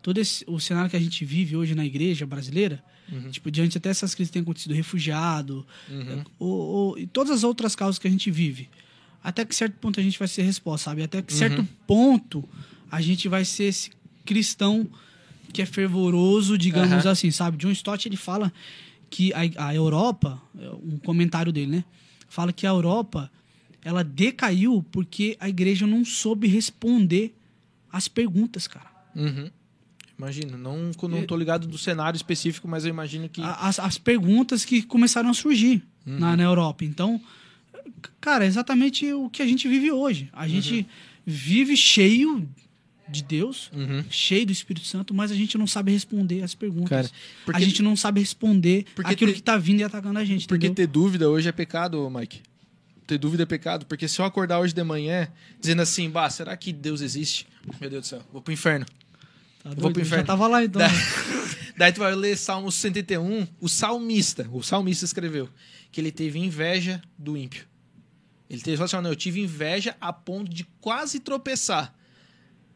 [0.02, 3.30] Todo esse, o cenário que a gente vive hoje na igreja brasileira, Uhum.
[3.32, 6.24] tipo, diante até essas crises que têm acontecido, refugiado, Uhum.
[6.38, 8.70] ou, ou- e todas as outras causas que a gente vive,
[9.24, 11.04] até que certo ponto a gente vai ser resposta, sabe?
[11.04, 11.68] Até que certo Uhum.
[11.88, 12.48] ponto
[12.92, 13.92] a gente vai ser esse
[14.26, 14.88] cristão
[15.52, 17.58] que é fervoroso, digamos assim, sabe?
[17.58, 18.54] John Stott, ele fala
[19.10, 20.40] que a, a Europa,
[20.84, 21.84] um comentário dele, né?
[22.28, 23.32] Fala que a Europa,
[23.84, 27.36] ela decaiu porque a igreja não soube responder
[27.92, 28.90] as perguntas, cara.
[29.16, 29.50] Uhum.
[30.20, 33.42] Imagina, não, não tô ligado do cenário específico, mas eu imagino que.
[33.42, 36.20] As, as perguntas que começaram a surgir Uhum.
[36.20, 36.84] na, na Europa.
[36.84, 37.20] Então,
[38.20, 40.30] cara, é exatamente o que a gente vive hoje.
[40.34, 40.86] A gente
[41.26, 42.48] vive cheio
[43.08, 44.04] de Deus, Uhum.
[44.10, 46.90] cheio do Espírito Santo, mas a gente não sabe responder as perguntas.
[46.90, 47.10] Cara,
[47.46, 50.48] porque- a gente não sabe responder aquilo te- que tá vindo e atacando a gente.
[50.48, 50.86] Porque entendeu?
[50.86, 52.42] ter dúvida hoje é pecado, Mike.
[53.08, 53.86] Ter dúvida é pecado.
[53.88, 55.28] Porque se eu acordar hoje de manhã
[55.60, 57.48] dizendo assim, bah, será que Deus existe?
[57.82, 58.86] Meu Deus do céu, vou pro inferno.
[59.76, 59.94] Tá vou doido?
[59.94, 60.24] pro Eu inferno.
[60.24, 60.82] Já tava lá então.
[60.82, 60.92] Daí,
[61.78, 65.50] daí tu vai ler Salmo 71, o salmista, o salmista escreveu
[65.92, 67.66] que ele teve inveja do ímpio.
[68.50, 71.94] Ele teve, assim, eu tive inveja a ponto de quase tropeçar.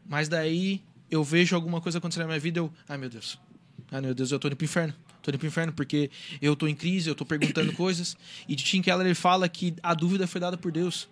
[0.06, 3.38] Mas daí eu vejo alguma coisa acontecer na minha vida, eu, ai meu Deus.
[3.90, 4.94] Ai meu Deus, eu tô indo pro inferno.
[5.22, 8.16] Tô indo pro inferno porque eu tô em crise, eu tô perguntando coisas.
[8.48, 11.08] E Tim Keller ele fala que a dúvida foi dada por Deus.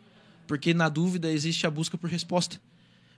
[0.47, 2.61] Porque na dúvida existe a busca por resposta.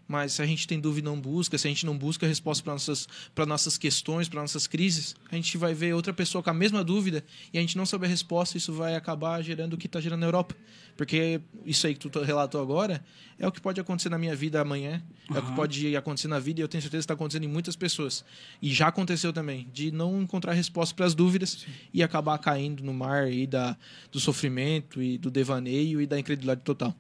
[0.07, 2.73] Mas se a gente tem dúvida não busca, se a gente não busca resposta para
[2.75, 6.55] nossas, pra nossas questões, para nossas crises, a gente vai ver outra pessoa com a
[6.55, 9.87] mesma dúvida e a gente não saber a resposta, isso vai acabar gerando o que
[9.87, 10.55] está gerando na Europa.
[10.97, 13.05] Porque isso aí que tu relatou agora
[13.39, 15.03] é o que pode acontecer na minha vida amanhã,
[15.35, 17.49] é o que pode acontecer na vida e eu tenho certeza que está acontecendo em
[17.49, 18.25] muitas pessoas.
[18.63, 22.95] E já aconteceu também, de não encontrar resposta para as dúvidas e acabar caindo no
[22.95, 23.77] mar aí da,
[24.13, 26.95] do sofrimento e do devaneio e da incredulidade total.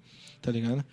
[0.45, 0.84] Tá ligado?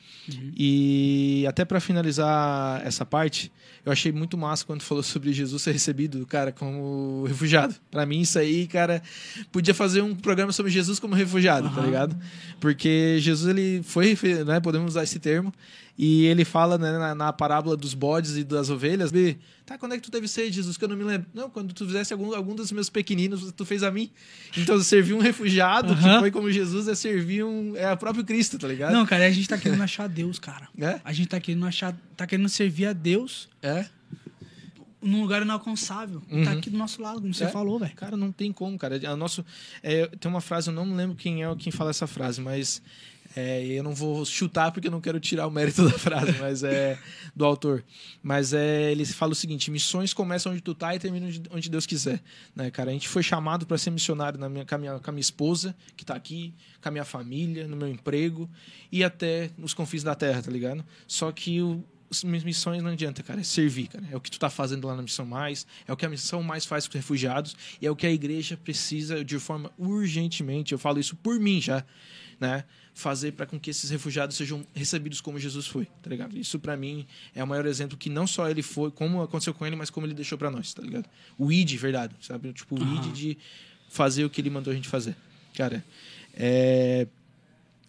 [0.56, 3.52] E até para finalizar essa parte,
[3.86, 7.76] eu achei muito massa quando falou sobre Jesus ser recebido, cara, como refugiado.
[7.92, 9.04] Para mim, isso aí, cara,
[9.52, 11.86] podia fazer um programa sobre Jesus como refugiado, tá Aham.
[11.86, 12.18] ligado?
[12.62, 15.54] Porque Jesus, ele foi, né, podemos usar esse termo,
[15.98, 19.94] e ele fala né, na, na parábola dos bodes e das ovelhas, ele, tá, quando
[19.94, 20.78] é que tu teve sede, Jesus?
[20.78, 21.28] Que eu não me lembro.
[21.34, 24.10] Não, quando tu fizesse algum, algum dos meus pequeninos, tu fez a mim.
[24.58, 28.58] Então, servir um refugiado, que foi como Jesus, é servir um, é o próprio Cristo,
[28.58, 28.94] tá ligado?
[28.94, 30.68] Não, cara, a gente tá querendo achar Deus, cara.
[30.82, 31.00] É?
[31.04, 33.86] A gente tá querendo achar, tá querendo servir a Deus É?
[35.02, 36.22] num lugar inalcançável.
[36.30, 37.48] E Tá aqui do nosso lado, como você É.
[37.48, 37.94] falou, velho.
[37.96, 39.00] Cara, não tem como, cara.
[39.12, 39.44] A nosso,
[39.82, 42.82] é, tem uma frase, eu não me lembro quem é quem fala essa frase, mas
[43.36, 46.64] é, eu não vou chutar porque eu não quero tirar o mérito da frase, mas
[46.64, 46.98] é
[47.36, 47.84] do autor.
[48.22, 51.86] Mas é, ele fala o seguinte: missões começam onde tu tá e terminam onde, Deus
[51.86, 52.22] quiser.
[52.56, 52.90] Né, cara?
[52.90, 55.22] A gente foi chamado para ser missionário na minha, com, a minha, com a minha
[55.22, 58.50] esposa, que tá aqui, com a minha família, no meu emprego
[58.92, 60.84] e até nos confins da terra, tá ligado?
[61.08, 61.84] Só que o,
[62.24, 63.40] missões não adianta, cara.
[63.40, 64.06] É servir, cara.
[64.12, 65.66] É o que tu tá fazendo lá na Missão Mais.
[65.88, 67.56] É o que a Missão Mais faz com os refugiados.
[67.82, 70.74] E é o que a igreja precisa de forma urgentemente.
[70.74, 71.86] Eu falo isso por mim já,
[72.40, 72.66] né?
[72.94, 76.38] Fazer para com que esses refugiados sejam recebidos como Jesus foi, tá ligado?
[76.38, 79.66] Isso para mim é o maior exemplo que não só ele foi, como aconteceu com
[79.66, 81.10] ele, mas como ele deixou para nós, tá ligado?
[81.38, 82.52] O id, verdade, sabe?
[82.54, 83.38] Tipo, o id de
[83.90, 85.16] fazer o que ele mandou a gente fazer.
[85.56, 85.84] Cara,
[86.34, 87.08] é,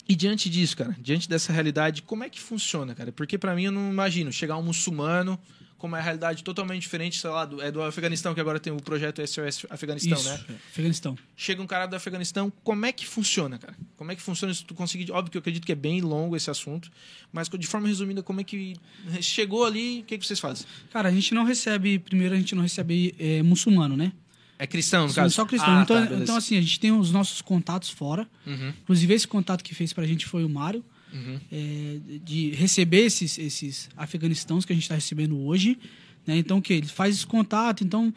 [0.08, 3.12] e diante disso, cara, diante dessa realidade, como é que funciona, cara?
[3.12, 5.38] Porque pra mim eu não imagino chegar um muçulmano
[5.82, 8.76] com uma realidade totalmente diferente, sei lá, do, é do Afeganistão, que agora tem o
[8.76, 10.40] projeto SOS Afeganistão, Isso, né?
[10.70, 11.18] Afeganistão.
[11.36, 13.74] Chega um cara do Afeganistão, como é que funciona, cara?
[13.96, 15.10] Como é que funciona se tu conseguir...
[15.10, 16.88] Óbvio que eu acredito que é bem longo esse assunto,
[17.32, 18.76] mas de forma resumida, como é que
[19.20, 20.64] chegou ali, o que, que vocês fazem?
[20.92, 24.12] Cara, a gente não recebe, primeiro a gente não recebe é, muçulmano, né?
[24.60, 25.34] É cristão, no Só- caso?
[25.34, 25.78] Só cristão.
[25.78, 28.28] Ah, então, tá, então, assim, a gente tem os nossos contatos fora.
[28.46, 31.40] Uhum, Inclusive, esse contato que fez pra gente foi o Mário, uhum.
[31.50, 35.78] é, de receber esses, esses afeganistãos que a gente está recebendo hoje.
[36.26, 36.38] Né?
[36.38, 36.72] Então, o que?
[36.72, 38.12] Ele faz esse contato, então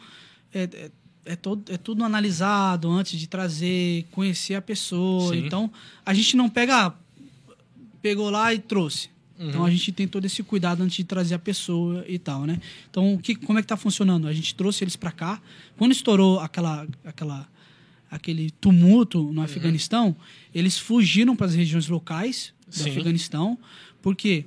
[0.52, 0.90] é, é,
[1.24, 5.34] é, todo, é tudo analisado antes de trazer, conhecer a pessoa.
[5.34, 5.44] Sim.
[5.46, 5.70] Então,
[6.04, 6.94] a gente não pega, ah,
[8.00, 9.10] pegou lá e trouxe.
[9.38, 9.66] Então Uhum.
[9.66, 12.58] a gente tem todo esse cuidado antes de trazer a pessoa e tal, né?
[12.90, 14.26] Então, o que, como é que tá funcionando?
[14.26, 15.40] A gente trouxe eles para cá.
[15.76, 17.46] Quando estourou aquela, aquela,
[18.10, 19.32] aquele tumulto Uhum.
[19.32, 20.16] no Afeganistão,
[20.54, 22.90] eles fugiram para as regiões locais do Sim.
[22.90, 23.58] Afeganistão.
[24.02, 24.44] Por quê?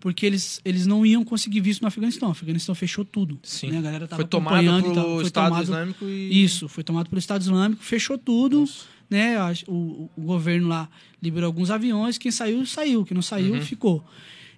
[0.00, 2.28] porque eles, eles não iam conseguir visto no Afeganistão.
[2.28, 3.36] O Afeganistão fechou tudo.
[3.42, 3.72] Sim.
[3.72, 3.78] Né?
[3.78, 4.94] A galera tava Foi tomado pelo.
[5.16, 6.44] Foi Estado tomado- Islâmico e...
[6.44, 8.64] Isso, foi tomado pelo Estado Islâmico, fechou tudo,
[9.10, 9.34] né?
[9.66, 10.88] O, o governo lá
[11.20, 13.60] liberou alguns aviões, quem saiu, saiu, quem não saiu, Uhum.
[13.60, 14.04] ficou.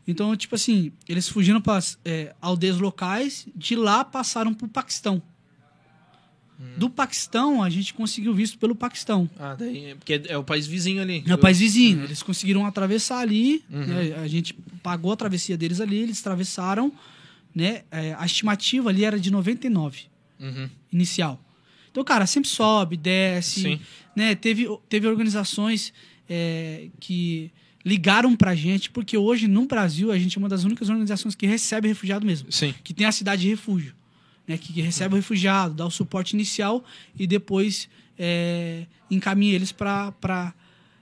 [0.07, 1.83] Então, tipo assim, eles fugiram para
[2.39, 5.23] aldeias locais, de lá passaram pro Paquistão.
[6.61, 6.65] Hum.
[6.77, 9.29] Do Paquistão, a gente conseguiu visto pelo Paquistão.
[9.39, 11.25] Ah, daí, porque é, é o país vizinho ali.
[11.27, 11.65] É o país Uhum.
[11.65, 12.05] vizinho.
[12.05, 13.65] Eles conseguiram atravessar ali.
[13.71, 14.53] né, a gente
[14.83, 16.93] pagou a travessia deles ali, eles atravessaram.
[17.55, 20.03] Né, é, a estimativa ali era de 99
[20.39, 20.69] Uhum.
[20.93, 21.43] inicial.
[21.91, 23.63] Então, cara, sempre sobe, desce.
[23.63, 23.81] Sim.
[24.15, 24.35] Né?
[24.37, 25.93] Teve, teve organizações
[26.29, 27.51] é, que
[27.85, 31.47] ligaram pra gente, porque hoje no Brasil a gente é uma das únicas organizações que
[31.47, 32.53] recebe refugiado mesmo.
[32.53, 32.75] Sim.
[32.85, 33.95] Que tem a cidade de refúgio.
[34.51, 34.59] Né?
[34.59, 36.85] Que, recebe o refugiado, dá o suporte inicial
[37.19, 37.89] e depois
[38.19, 40.13] é, encaminha eles pra,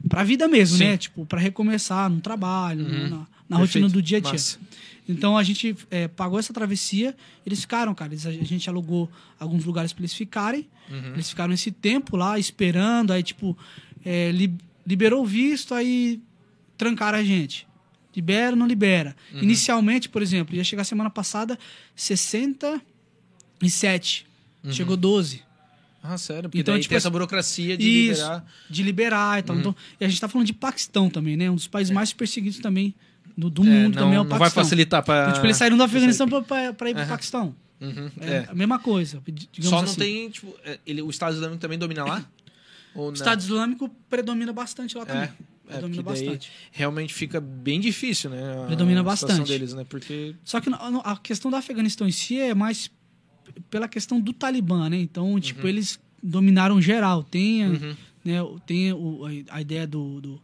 [0.09, 0.85] pra vida mesmo, Sim.
[0.85, 0.97] né?
[0.97, 3.09] Tipo, pra recomeçar no trabalho, Uhum.
[3.09, 4.33] na, na rotina do dia a dia.
[4.33, 4.59] Massa.
[5.09, 8.13] Então a gente é, pagou essa travessia, eles ficaram, cara.
[8.13, 10.69] eles- a gente alugou alguns lugares para eles ficarem.
[10.91, 11.15] Uhum.
[11.15, 13.57] Eles ficaram esse tempo lá esperando, aí tipo
[14.05, 14.55] é, li-
[14.87, 16.21] liberou o visto, aí
[16.77, 17.67] trancaram a gente.
[18.15, 19.15] Libera, não libera.
[19.33, 19.43] Uhum.
[19.43, 21.59] Inicialmente, por exemplo, ia chegar semana passada
[23.67, 24.27] 67.
[24.71, 25.43] Chegou 12
[26.03, 26.49] Ah, sério?
[26.49, 28.47] Porque Então, daí tipo tem essa assim- burocracia de Isso, liberar.
[28.71, 29.47] de liberar e Uhum.
[29.47, 29.57] tal.
[29.59, 31.51] Então, e a gente tá falando de Paquistão também, né?
[31.51, 32.95] Um dos países mais perseguidos também
[33.37, 34.63] do, do É, mundo não, também é o não vai Paquistão.
[34.65, 35.23] facilitar pra...
[35.23, 37.09] Então, tipo, eles saíram do Afeganistão pra ir pro Aham.
[37.09, 37.55] Paquistão.
[37.81, 38.47] Uhum, É, é.
[38.49, 39.23] a mesma coisa,
[39.61, 39.97] Só não assim.
[39.99, 42.25] tem, tipo, é, ele, o Estado Islâmico também domina lá?
[42.95, 43.13] Ou O?
[43.13, 45.23] Estado Islâmico predomina bastante lá também.
[45.25, 46.51] É, é predomina bastante.
[46.73, 48.63] realmente fica bem difícil, né?
[48.63, 49.49] a Predomina situação bastante.
[49.49, 49.85] deles, né?
[49.89, 50.35] Porque...
[50.45, 50.71] Só que
[51.05, 52.91] a questão do Afeganistão em si é mais
[53.71, 54.99] pela questão do Talibã, né?
[55.01, 57.23] Então, tipo, eles dominaram geral.
[57.23, 57.97] Tem, a- Uhum.
[58.25, 58.35] né,
[58.67, 60.41] tem o- a- ideia do, do,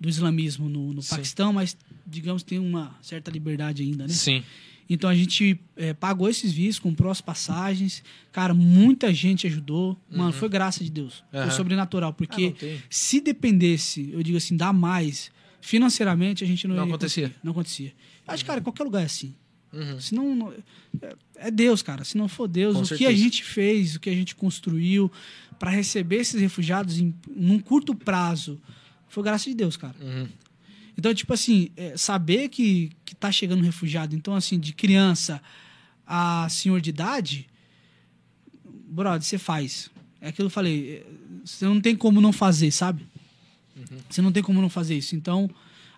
[0.00, 1.02] do islamismo no, no.
[1.02, 4.12] Paquistão, mas, digamos, tem uma certa liberdade ainda, né?
[4.12, 4.42] Sim.
[4.90, 8.02] Então a gente é, pagou esses vistos, comprou as passagens.
[8.32, 9.98] Cara, muita gente ajudou.
[10.10, 11.22] Mano, foi graça de Deus.
[11.30, 11.42] Uhum.
[11.42, 12.08] Foi sobrenatural.
[12.08, 12.82] Ah, Porque tem.
[12.88, 15.30] se dependesse, eu digo assim, dar mais
[15.60, 17.34] financeiramente, a gente não, Não ia acontecia.
[17.44, 17.92] Não acontecia.
[18.26, 19.34] Acho, cara, qualquer lugar é assim.
[19.72, 20.00] Uhum.
[20.00, 20.52] Se não,
[21.36, 22.04] é, Deus, cara.
[22.04, 23.16] Se não for Deus, Com o que a certeza.
[23.16, 25.10] gente fez, o que a gente construiu
[25.58, 28.60] para receber esses refugiados em num curto prazo,
[29.08, 29.96] foi graça de Deus, cara.
[30.00, 30.28] Uhum.
[30.96, 35.40] Então, tipo assim, é, saber que, que tá chegando um refugiado, então, assim, de criança
[36.06, 37.46] a senhor de idade,
[38.64, 39.90] brother, você faz.
[40.20, 41.06] É aquilo que eu falei, é,
[41.44, 43.06] você não tem como não fazer, sabe?
[44.08, 45.14] Você não tem como não fazer isso.
[45.14, 45.48] Então,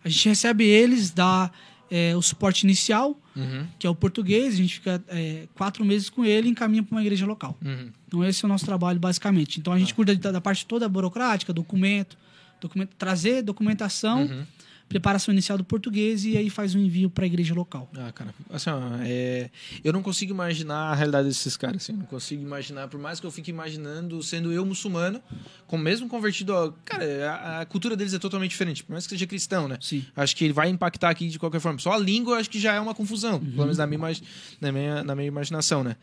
[0.04, 1.50] a gente recebe eles, dá
[1.90, 3.66] é, o suporte inicial, Uhum.
[3.78, 6.94] que é o português, a gente fica é, quatro meses com ele e encaminha para
[6.94, 7.56] uma igreja local.
[7.64, 7.90] Uhum.
[8.06, 9.58] Então esse é o nosso trabalho basicamente.
[9.60, 12.16] Então a gente cuida da, da parte toda burocrática, documento,
[12.60, 14.44] documento trazer documentação, Uhum.
[14.90, 17.88] Preparação inicial do português e aí faz o envio para a igreja local.
[17.96, 19.48] Ah, cara, assim, ó, é,
[19.84, 23.24] eu não consigo imaginar a realidade desses caras, assim, não consigo imaginar, por mais que
[23.26, 25.22] eu fique imaginando, sendo eu muçulmano,
[25.68, 29.10] com mesmo convertido, ó, cara, a, a cultura deles é totalmente diferente, por mais que
[29.10, 29.78] seja cristão, né?
[29.80, 30.04] Sim.
[30.16, 31.78] Acho que ele vai impactar aqui de qualquer forma.
[31.78, 33.50] Só a língua, eu acho que já é uma confusão, Uhum.
[33.52, 34.12] pelo menos na minha,
[34.60, 35.94] na, minha, na minha imaginação, né?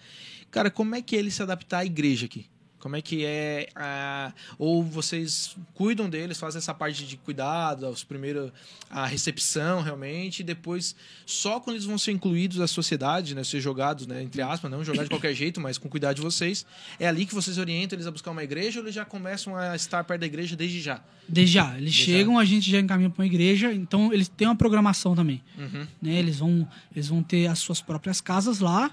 [0.49, 2.45] Cara, como é que é ele se adaptar à igreja aqui?
[2.87, 4.31] Como é que é a...
[4.57, 8.49] Ou vocês cuidam deles, fazem essa parte de cuidado, os primeiros,
[8.89, 13.43] a recepção realmente, e depois, só quando eles vão ser incluídos na sociedade, né?
[13.43, 14.23] Ser jogados, né?
[14.23, 16.65] Entre aspas, não jogar de qualquer jeito, mas com cuidado de vocês.
[16.97, 19.75] É ali que vocês orientam eles a buscar uma igreja ou eles já começam a
[19.75, 21.01] estar perto da igreja desde já?
[21.27, 24.47] Desde já, eles Desde chegam, a gente já encaminha para uma igreja, então eles têm
[24.47, 25.43] uma programação também.
[25.57, 25.85] Uhum.
[26.01, 26.13] Né?
[26.13, 26.65] Eles, vão,
[26.95, 28.89] eles vão ter as suas próprias casas lá,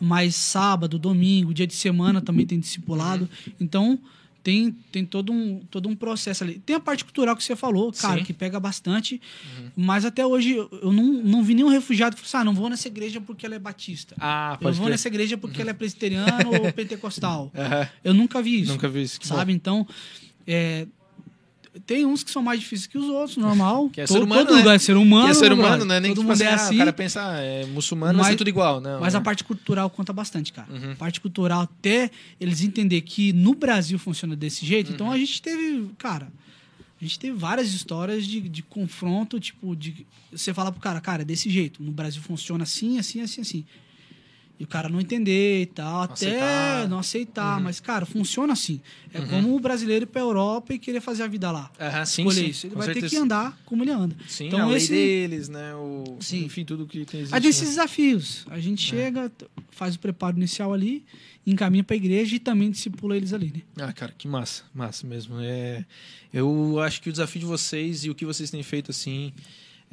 [0.00, 3.28] mas sábado, domingo, dia de semana também tem discipulado.
[3.60, 3.98] Então
[4.42, 6.58] tem, tem todo, um, todo um processo ali.
[6.58, 8.24] Tem a parte cultural que você falou, cara, Sim.
[8.24, 9.20] que pega bastante,
[9.76, 12.70] mas até hoje eu não, não vi nenhum refugiado que falou assim, ah, não vou
[12.70, 14.14] nessa igreja porque ela é batista.
[14.18, 17.52] Ah, Eu vou nessa igreja porque ela é presbiteriana ou pentecostal.
[17.54, 17.88] Aham.
[18.02, 18.72] Eu nunca vi isso.
[18.72, 19.20] Nunca vi isso.
[19.20, 19.34] que bom.
[19.34, 19.52] Sabe?
[19.52, 19.86] Então,
[20.46, 20.86] é,
[21.80, 23.88] tem uns que são mais difíceis que os outros, normal.
[23.92, 24.58] Que é todo, ser humano, todo né?
[24.60, 25.28] lugar é ser humano.
[25.28, 26.00] É ser humano, né?
[26.00, 26.74] Nem todo mundo é ah, assim.
[26.74, 28.80] o cara pensa, ah, é muçulmano, vai Mas- ser tudo igual.
[28.80, 29.24] Não, Mas a né?
[29.24, 30.68] parte cultural conta bastante, cara.
[30.70, 30.92] Uhum.
[30.92, 32.10] A parte cultural, até
[32.40, 34.88] eles entender que no Brasil funciona desse jeito.
[34.88, 34.94] Uhum.
[34.94, 36.28] Então a gente teve, cara,
[37.00, 41.22] a gente teve várias histórias de, de confronto, tipo, de você falar pro cara, cara,
[41.22, 41.82] é desse jeito.
[41.82, 43.64] No Brasil funciona assim, assim, assim, assim.
[44.60, 46.82] E o cara não entender e tal, até aceitar.
[46.82, 46.88] Uhum.
[46.88, 47.60] não aceitar.
[47.60, 48.80] Mas, cara, funciona assim.
[49.14, 51.70] É como o brasileiro ir pra Europa e querer fazer a vida lá.
[51.80, 52.66] Aham, sim, Escolher sim, isso.
[52.66, 53.14] Ele com vai ter certeza.
[53.14, 54.16] que andar como ele anda.
[54.26, 55.74] Sim, então, a lei esse- deles, né?
[55.76, 56.16] O...
[56.18, 56.44] Sim.
[56.44, 57.34] Enfim, tudo que tem existe.
[57.34, 57.68] Aí tem esses né?
[57.68, 58.46] desafios.
[58.50, 61.04] A gente chega, t- faz o preparo inicial ali,
[61.46, 63.62] encaminha pra igreja e também discipula eles ali, né?
[63.86, 65.36] Ah, cara, que massa, massa mesmo.
[65.40, 65.84] É,
[66.32, 69.32] eu acho que o desafio de vocês e o que vocês têm feito, assim,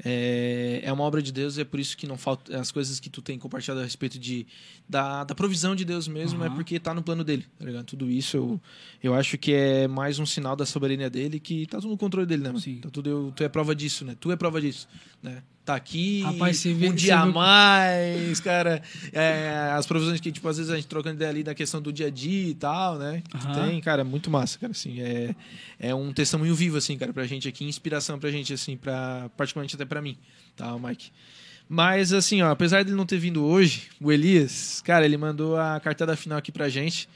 [0.04, 3.00] É, é uma obra de Deus e é por isso que não falta as coisas
[3.00, 4.46] que tu tem compartilhado a respeito de
[4.90, 6.56] da, da provisão de Deus mesmo é Aham.
[6.56, 7.86] porque tá no plano dele, tá ligado?
[7.86, 8.62] Tudo isso eu,
[9.02, 12.28] eu acho que é mais um sinal da soberania dele que tá tudo no controle
[12.28, 12.50] dele, né?
[12.50, 12.60] mano?
[12.60, 12.80] Sim.
[12.82, 14.16] Tá tudo, eu- tu é prova disso, né?
[14.20, 14.88] Tu é prova disso,
[15.24, 15.42] né?
[15.66, 18.84] Tá aqui Rapaz, você vê- um dia a mais, cara.
[19.12, 21.92] É, as provisões que, tipo, às vezes a gente trocando ideia ali da questão do
[21.92, 23.24] dia a dia e tal, né?
[23.28, 23.70] Que Aham.
[23.70, 25.02] tem, cara, muito massa, cara, assim.
[25.02, 25.34] É,
[25.80, 29.76] é um testemunho vivo, assim, cara, pra gente aqui, inspiração pra gente, assim, pra, particularmente
[29.76, 30.16] até pra mim,
[30.56, 31.10] tá, Mike?
[31.68, 35.80] Mas, assim, ó, apesar dele não ter vindo hoje, o Elias, cara, ele mandou a
[35.80, 37.10] cartada final aqui pra gente,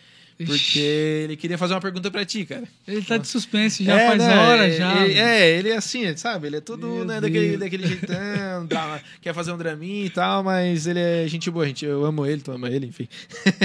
[0.45, 2.63] porque ele queria fazer uma pergunta pra ti, cara.
[2.87, 5.05] Ele tá de suspense já É, faz né, horas é, já.
[5.05, 6.47] Ele, é, ele é assim, sabe?
[6.47, 10.43] Ele é todo Meu né, daquele, daquele jeitão, drama, quer fazer um draminha e tal,
[10.43, 11.85] mas ele é gente boa, gente.
[11.85, 13.07] Eu amo ele, tu ama ele, enfim.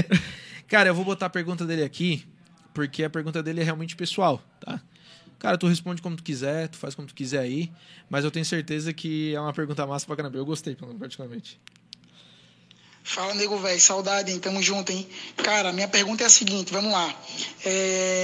[0.66, 2.24] Cara, eu vou botar a pergunta dele aqui,
[2.72, 4.80] porque a pergunta dele é realmente pessoal, tá?
[5.38, 7.70] Cara, tu responde como tu quiser, tu faz como tu quiser aí,
[8.08, 10.38] mas eu tenho certeza que é uma pergunta massa pra caramba.
[10.38, 11.60] Eu gostei, particularmente.
[13.06, 14.40] Fala, nego velho, saudade, hein?
[14.40, 15.06] Tamo junto, hein?
[15.36, 17.14] Cara, minha pergunta é a seguinte, vamos lá.
[17.62, 18.23] É,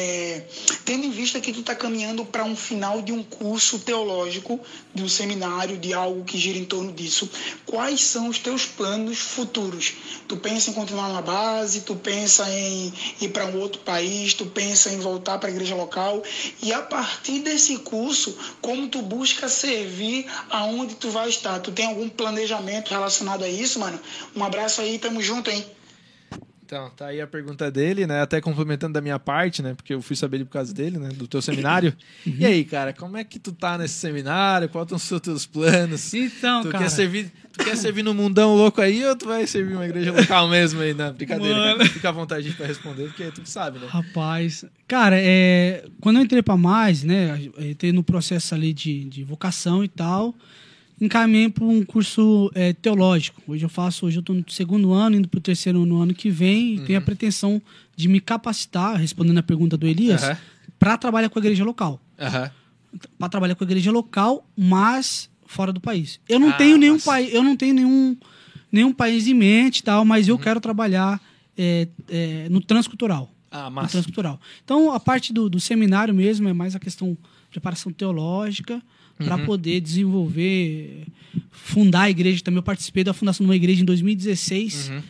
[0.91, 4.59] Tendo em vista que tu tá caminhando para um final de um curso teológico,
[4.93, 7.30] de um seminário, de algo que gira em torno disso,
[7.64, 9.93] quais são os teus planos futuros?
[10.26, 14.47] Tu pensa em continuar na base, tu pensa em ir para um outro país, tu
[14.47, 16.24] pensa em voltar para a igreja local,
[16.61, 21.61] e a partir desse curso, como tu busca servir aonde tu vai estar?
[21.61, 24.01] Tu tem algum planejamento relacionado a isso, mano?
[24.34, 25.64] Um abraço aí, tamo junto, hein?
[26.70, 28.22] Então, tá aí a pergunta dele, né?
[28.22, 29.74] Até complementando da minha parte, né?
[29.74, 31.08] Porque eu fui saber ele por causa dele, né?
[31.08, 31.92] Do teu seminário.
[32.24, 34.68] E aí, cara, como é que tu tá nesse seminário?
[34.68, 36.14] Quais são os teus planos?
[36.14, 36.84] Então, tu cara.
[36.84, 40.12] quer servir, tu quer servir no mundão louco aí ou tu vai servir uma igreja
[40.12, 40.94] local mesmo aí?
[40.94, 41.78] Não, brincadeira, Mano.
[41.78, 41.90] cara.
[41.90, 43.86] Fica à vontade pra responder, porque tu que sabe, né?
[43.88, 49.04] Rapaz, cara, é, quando eu entrei pra mais, né, eu entrei no processo ali de,
[49.06, 50.34] de vocação e tal,
[51.01, 53.40] encaminhei para um curso é, teológico.
[53.46, 56.28] Hoje eu faço, hoje eu tô no segundo ano, indo pro terceiro no ano que
[56.30, 57.61] vem, e tenho a pretensão
[57.96, 60.36] de me capacitar, respondendo a pergunta do Elias, Aham.
[60.78, 62.01] para trabalhar com a igreja local.
[62.18, 62.51] Aham.
[63.18, 66.20] Para trabalhar com a igreja local, mas fora do país.
[66.28, 68.16] Eu não Ah, tenho nenhum país, eu não tenho nenhum,
[68.70, 70.34] nenhum país em mente tal, mas Uhum.
[70.34, 71.20] eu quero trabalhar
[71.57, 73.90] é, é, no transcultural Ah, no massa.
[73.92, 74.40] transcultural.
[74.64, 78.80] Então, a parte do, do seminário mesmo é mais a questão de preparação teológica
[79.24, 79.44] para Uhum.
[79.46, 81.06] poder desenvolver,
[81.50, 82.58] fundar a igreja também.
[82.58, 84.90] Eu participei da fundação de uma igreja em 2016.
[84.90, 85.02] Uhum.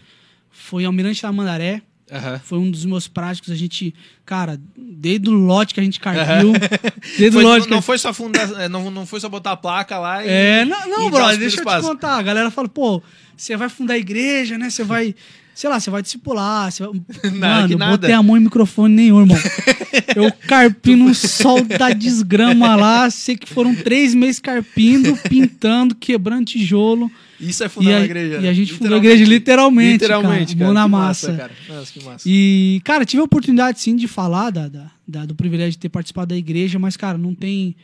[0.50, 1.82] Foi Almirante da Mandaré.
[2.12, 2.40] Aham.
[2.44, 3.50] Foi um dos meus práticos.
[3.52, 3.94] A gente,
[4.26, 6.52] cara, desde o lote que a gente carpiu,
[7.16, 9.96] desde Foi- lote que não foi só fundar, não, não foi só botar a placa
[9.96, 10.28] lá e.
[10.28, 12.16] é, não, não brother, deixa eu te contar.
[12.16, 13.00] A galera fala, pô,
[13.36, 14.68] você vai fundar a igreja, né?
[14.70, 15.14] Você vai,
[15.60, 16.72] sei lá, você vai discipular.
[16.72, 16.92] Você vai...
[17.38, 17.90] Mano, eu nada.
[17.98, 19.36] botei a mão em microfone nenhum, irmão.
[20.16, 23.10] Eu carpi no sol da desgrama lá.
[23.10, 27.10] Sei que foram três meses carpindo, pintando, quebrando tijolo.
[27.38, 28.38] Isso é fundar a, igreja.
[28.40, 29.92] e a gente fundou a igreja literalmente.
[29.92, 31.32] Literalmente, cara, mão na Que massa.
[31.34, 31.52] cara.
[31.68, 32.24] Nossa, que massa.
[32.26, 35.88] E, cara, tive a oportunidade sim de falar da, da- da- do privilégio de ter
[35.90, 37.76] participado da igreja, mas, cara, não tem.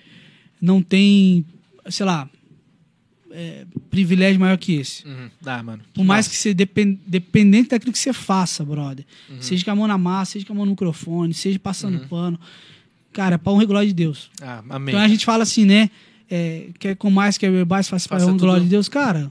[0.60, 1.44] Não tem,
[1.90, 2.28] sei lá,
[3.38, 5.06] é, privilégio maior que esse.
[5.06, 5.28] Uhum.
[5.42, 5.82] Dá, mano.
[5.92, 9.04] Por mais que você depend, dependente daquilo que você faça, brother.
[9.40, 12.40] Seja com a mão na massa, seja com a mão no microfone, seja passando pano.
[13.12, 14.30] Cara, pão regular de Deus.
[14.40, 14.94] Ah, amém.
[14.94, 15.90] Então a gente fala assim, né?
[16.30, 18.88] É, quer com mais, quer beber mais, faça para a glória de Deus.
[18.88, 19.30] Cara,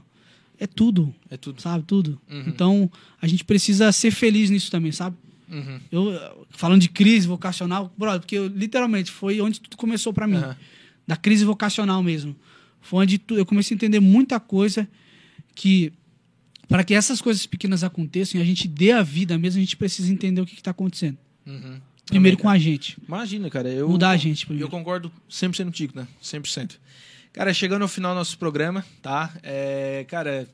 [0.58, 1.60] é tudo, É tudo.
[1.60, 1.84] sabe?
[1.84, 2.20] Tudo.
[2.30, 2.44] Uhum.
[2.46, 2.90] Então
[3.20, 5.16] a gente precisa ser feliz nisso também, sabe?
[5.50, 5.80] Uhum.
[5.90, 10.36] Eu, falando de crise vocacional, brother, porque eu, literalmente foi onde tudo começou pra mim.
[10.36, 10.56] Aham.
[11.06, 12.34] Da crise vocacional mesmo.
[12.86, 14.88] Foi onde tu- eu comecei a entender muita coisa
[15.54, 15.92] que
[16.68, 19.76] para que essas coisas pequenas aconteçam e a gente dê a vida mesmo, a gente
[19.76, 21.16] precisa entender o que está acontecendo.
[21.46, 21.80] Uhum.
[22.06, 22.96] Primeiro Amém, com a gente.
[23.06, 23.68] Imagina, cara.
[23.68, 24.68] Eu, Mudar a gente Eu primeiro.
[24.70, 26.06] concordo 100% contigo, né?
[26.22, 26.78] 100%.
[27.32, 29.32] Cara, chegando ao final do nosso programa, tá?
[29.42, 30.48] É, cara,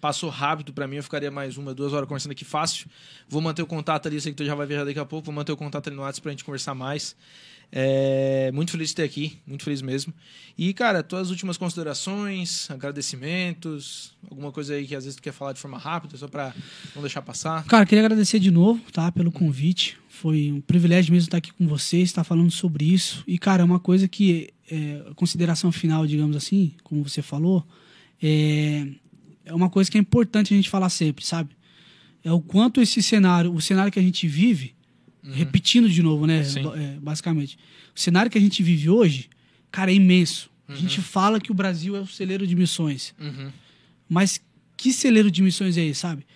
[0.00, 0.96] passou rápido pra mim.
[0.96, 2.88] Eu ficaria mais uma, duas horas conversando aqui fácil.
[3.28, 4.20] Vou manter o contato ali.
[4.20, 5.26] Sei que tu já vai viajar daqui a pouco.
[5.26, 7.14] Vou manter o contato ali no WhatsApp pra gente conversar mais.
[7.74, 9.38] É, muito feliz de ter aqui.
[9.46, 10.12] Muito feliz mesmo.
[10.58, 15.54] E, cara, tuas últimas considerações, agradecimentos, alguma coisa aí que às vezes tu quer falar
[15.54, 16.54] de forma rápida, só pra
[16.94, 17.64] não deixar passar.
[17.64, 19.96] Cara, queria agradecer de novo, tá, pelo convite.
[20.06, 23.24] Foi um privilégio mesmo estar aqui com vocês, estar falando sobre isso.
[23.26, 27.66] E, cara, é uma coisa que, é, consideração final, digamos assim, como você falou,
[28.22, 28.86] é,
[29.46, 31.56] é uma coisa que é importante a gente falar sempre, sabe?
[32.22, 34.74] É o quanto esse cenário, o cenário que a gente vive,
[35.22, 36.42] repetindo de novo, né,
[36.76, 37.58] é, basicamente,
[37.94, 39.28] o cenário que a gente vive hoje,
[39.70, 40.50] cara, é imenso.
[40.68, 43.14] A gente fala que o Brasil é o celeiro de missões.
[43.20, 43.50] Uhum.
[44.08, 44.40] Mas
[44.76, 46.26] que celeiro de missões é esse, sabe?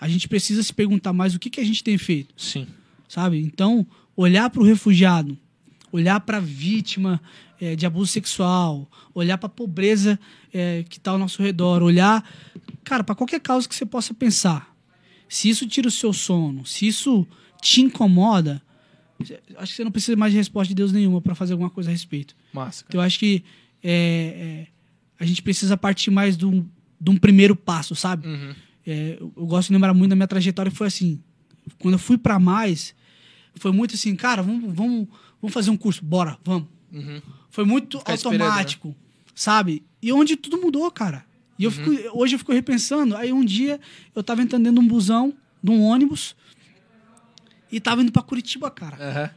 [0.00, 2.66] A gente precisa se perguntar mais o que, que a gente tem feito, Sim.
[3.08, 3.38] sabe?
[3.38, 3.86] Então,
[4.16, 5.38] olhar para o refugiado,
[5.92, 7.20] olhar para a vítima
[7.60, 10.18] é, de abuso sexual, olhar para a pobreza
[10.52, 12.28] é, que está ao nosso redor, olhar,
[12.82, 14.74] cara, para qualquer causa que você possa pensar.
[15.28, 17.26] Se isso tira o seu sono, se isso
[17.64, 18.60] te incomoda,
[19.56, 21.88] acho que você não precisa mais de resposta de Deus nenhuma para fazer alguma coisa
[21.88, 22.36] a respeito.
[22.52, 22.84] Massa.
[22.86, 23.42] Então, eu acho que
[23.82, 24.66] é, é,
[25.18, 26.66] a gente precisa partir mais de um,
[27.00, 28.28] de um primeiro passo, sabe?
[28.28, 28.54] Uhum.
[28.86, 31.20] É, eu, eu gosto de lembrar muito da minha trajetória, foi assim.
[31.78, 32.94] Quando eu fui para mais,
[33.54, 35.08] foi muito assim, cara, vamos, vamos,
[35.40, 36.68] vamos fazer um curso, bora, vamos.
[36.92, 37.22] Uhum.
[37.48, 38.44] Foi muito Ficar esperando, né?
[38.44, 38.94] automático,
[39.34, 39.82] sabe?
[40.02, 41.24] E onde tudo mudou, cara.
[41.58, 41.76] E eu Uhum.
[41.96, 43.16] fico, hoje eu fico repensando.
[43.16, 43.80] Aí um dia
[44.14, 46.36] eu tava entrando dentro de um busão, de um ônibus,
[47.76, 48.96] e tava indo para Curitiba, cara.
[49.00, 49.30] Aham.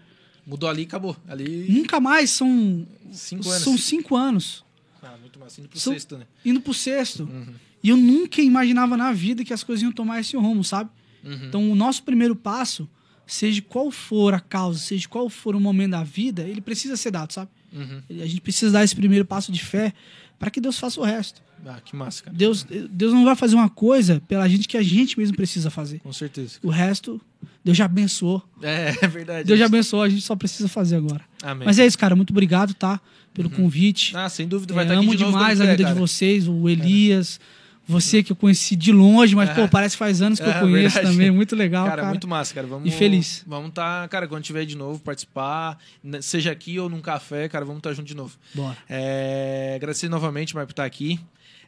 [0.45, 1.15] Mudou ali e acabou.
[1.27, 2.85] Ali, Nunca mais são.
[3.11, 3.63] cinco anos.
[3.63, 4.63] São cinco anos.
[5.03, 5.59] Ah, muito massa.
[5.59, 6.25] Indo pro São- sexto, né?
[6.45, 7.23] Indo pro sexto.
[7.23, 7.53] Uhum.
[7.83, 10.89] E eu nunca imaginava na vida que as coisas iam tomar esse rumo, sabe?
[11.23, 11.45] Uhum.
[11.47, 12.87] Então, o nosso primeiro passo,
[13.25, 17.11] seja qual for a causa, seja qual for o momento da vida, ele precisa ser
[17.11, 17.51] dado, sabe?
[17.73, 18.01] Uhum.
[18.09, 19.93] A gente precisa dar esse primeiro passo de fé
[20.39, 21.41] para que Deus faça o resto.
[21.65, 22.35] Ah, que massa, cara.
[22.37, 25.99] Deus, Deus não vai fazer uma coisa pela gente que a gente mesmo precisa fazer.
[25.99, 26.59] Com certeza.
[26.63, 27.19] O resto,
[27.63, 28.41] Deus já abençoou.
[28.61, 29.45] É, é verdade.
[29.47, 31.21] Deus já abençoou, a gente só precisa fazer agora.
[31.41, 31.65] Amém.
[31.65, 32.15] Mas é isso, cara.
[32.15, 33.01] Muito obrigado, tá?
[33.33, 34.15] Pelo convite.
[34.15, 34.73] Ah, sem dúvida.
[34.73, 35.95] É, Vai estar aqui amo de demais a vida de cara.
[35.95, 37.39] vocês, o Elias,
[37.87, 39.53] você que eu conheci de longe, mas, É.
[39.53, 41.15] pô, parece que faz anos que eu É, conheço verdade.
[41.15, 41.31] também.
[41.31, 42.09] Muito legal, Cara, cara.
[42.09, 42.67] muito massa, cara.
[42.67, 43.43] Vamos, E feliz.
[43.47, 45.77] Vamos tá, cara, quando tiver de novo, participar,
[46.21, 48.35] seja aqui ou num café, cara, vamos estar junto de novo.
[48.53, 48.75] Bora.
[48.89, 51.19] É, agradecer novamente, Marco, por estar aqui.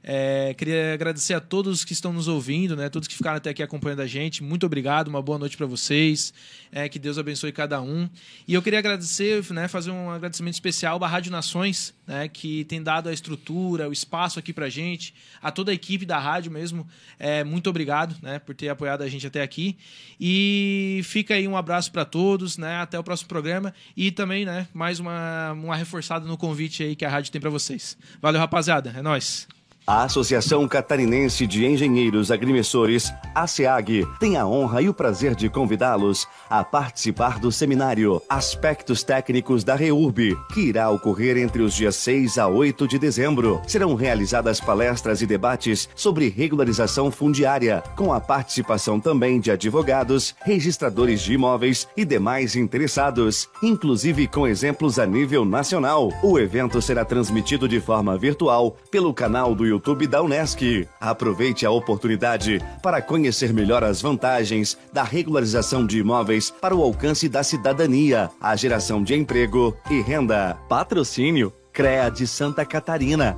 [0.04, 2.90] É, queria agradecer a todos que estão nos ouvindo, né?
[2.90, 4.44] Todos que ficaram até aqui acompanhando a gente.
[4.44, 6.34] Muito obrigado, uma boa noite para vocês.
[6.72, 8.10] É, que Deus abençoe cada um.
[8.48, 9.68] E eu queria agradecer, né?
[9.68, 12.28] Fazer um agradecimento especial à Rádio Nações, né?
[12.28, 16.18] Que tem dado a estrutura, o espaço aqui pra gente, a toda a equipe da
[16.18, 16.88] rádio mesmo.
[17.18, 18.40] É, muito obrigado, né?
[18.40, 19.78] Por ter apoiado a gente até aqui.
[20.20, 22.78] E fica aí um abraço para todos, né?
[22.78, 23.74] Até o próximo programa.
[23.96, 24.68] E também, né?
[24.74, 27.98] Mais uma, uma reforçada no convite aí que a rádio tem para vocês.
[28.22, 28.94] Valeu, rapaziada.
[28.96, 29.48] É nóis.
[29.90, 36.28] A Associação Catarinense de Engenheiros Agrimensores, ASEAG, tem a honra e o prazer de convidá-los
[36.48, 42.38] a participar do seminário Aspectos Técnicos da REURB, que irá ocorrer entre os dias 6
[42.38, 43.64] a 8 de dezembro.
[43.66, 51.20] Serão realizadas palestras e debates sobre regularização fundiária, com a participação também de advogados, registradores
[51.20, 56.14] de imóveis e demais interessados, inclusive com exemplos a nível nacional.
[56.22, 59.79] O evento será transmitido de forma virtual pelo canal do YouTube
[60.10, 60.88] da Unesc.
[61.00, 67.28] Aproveite a oportunidade para conhecer melhor as vantagens da regularização de imóveis para o alcance
[67.28, 70.58] da cidadania, a geração de emprego e renda.
[70.68, 73.38] Patrocínio CREA de Santa Catarina.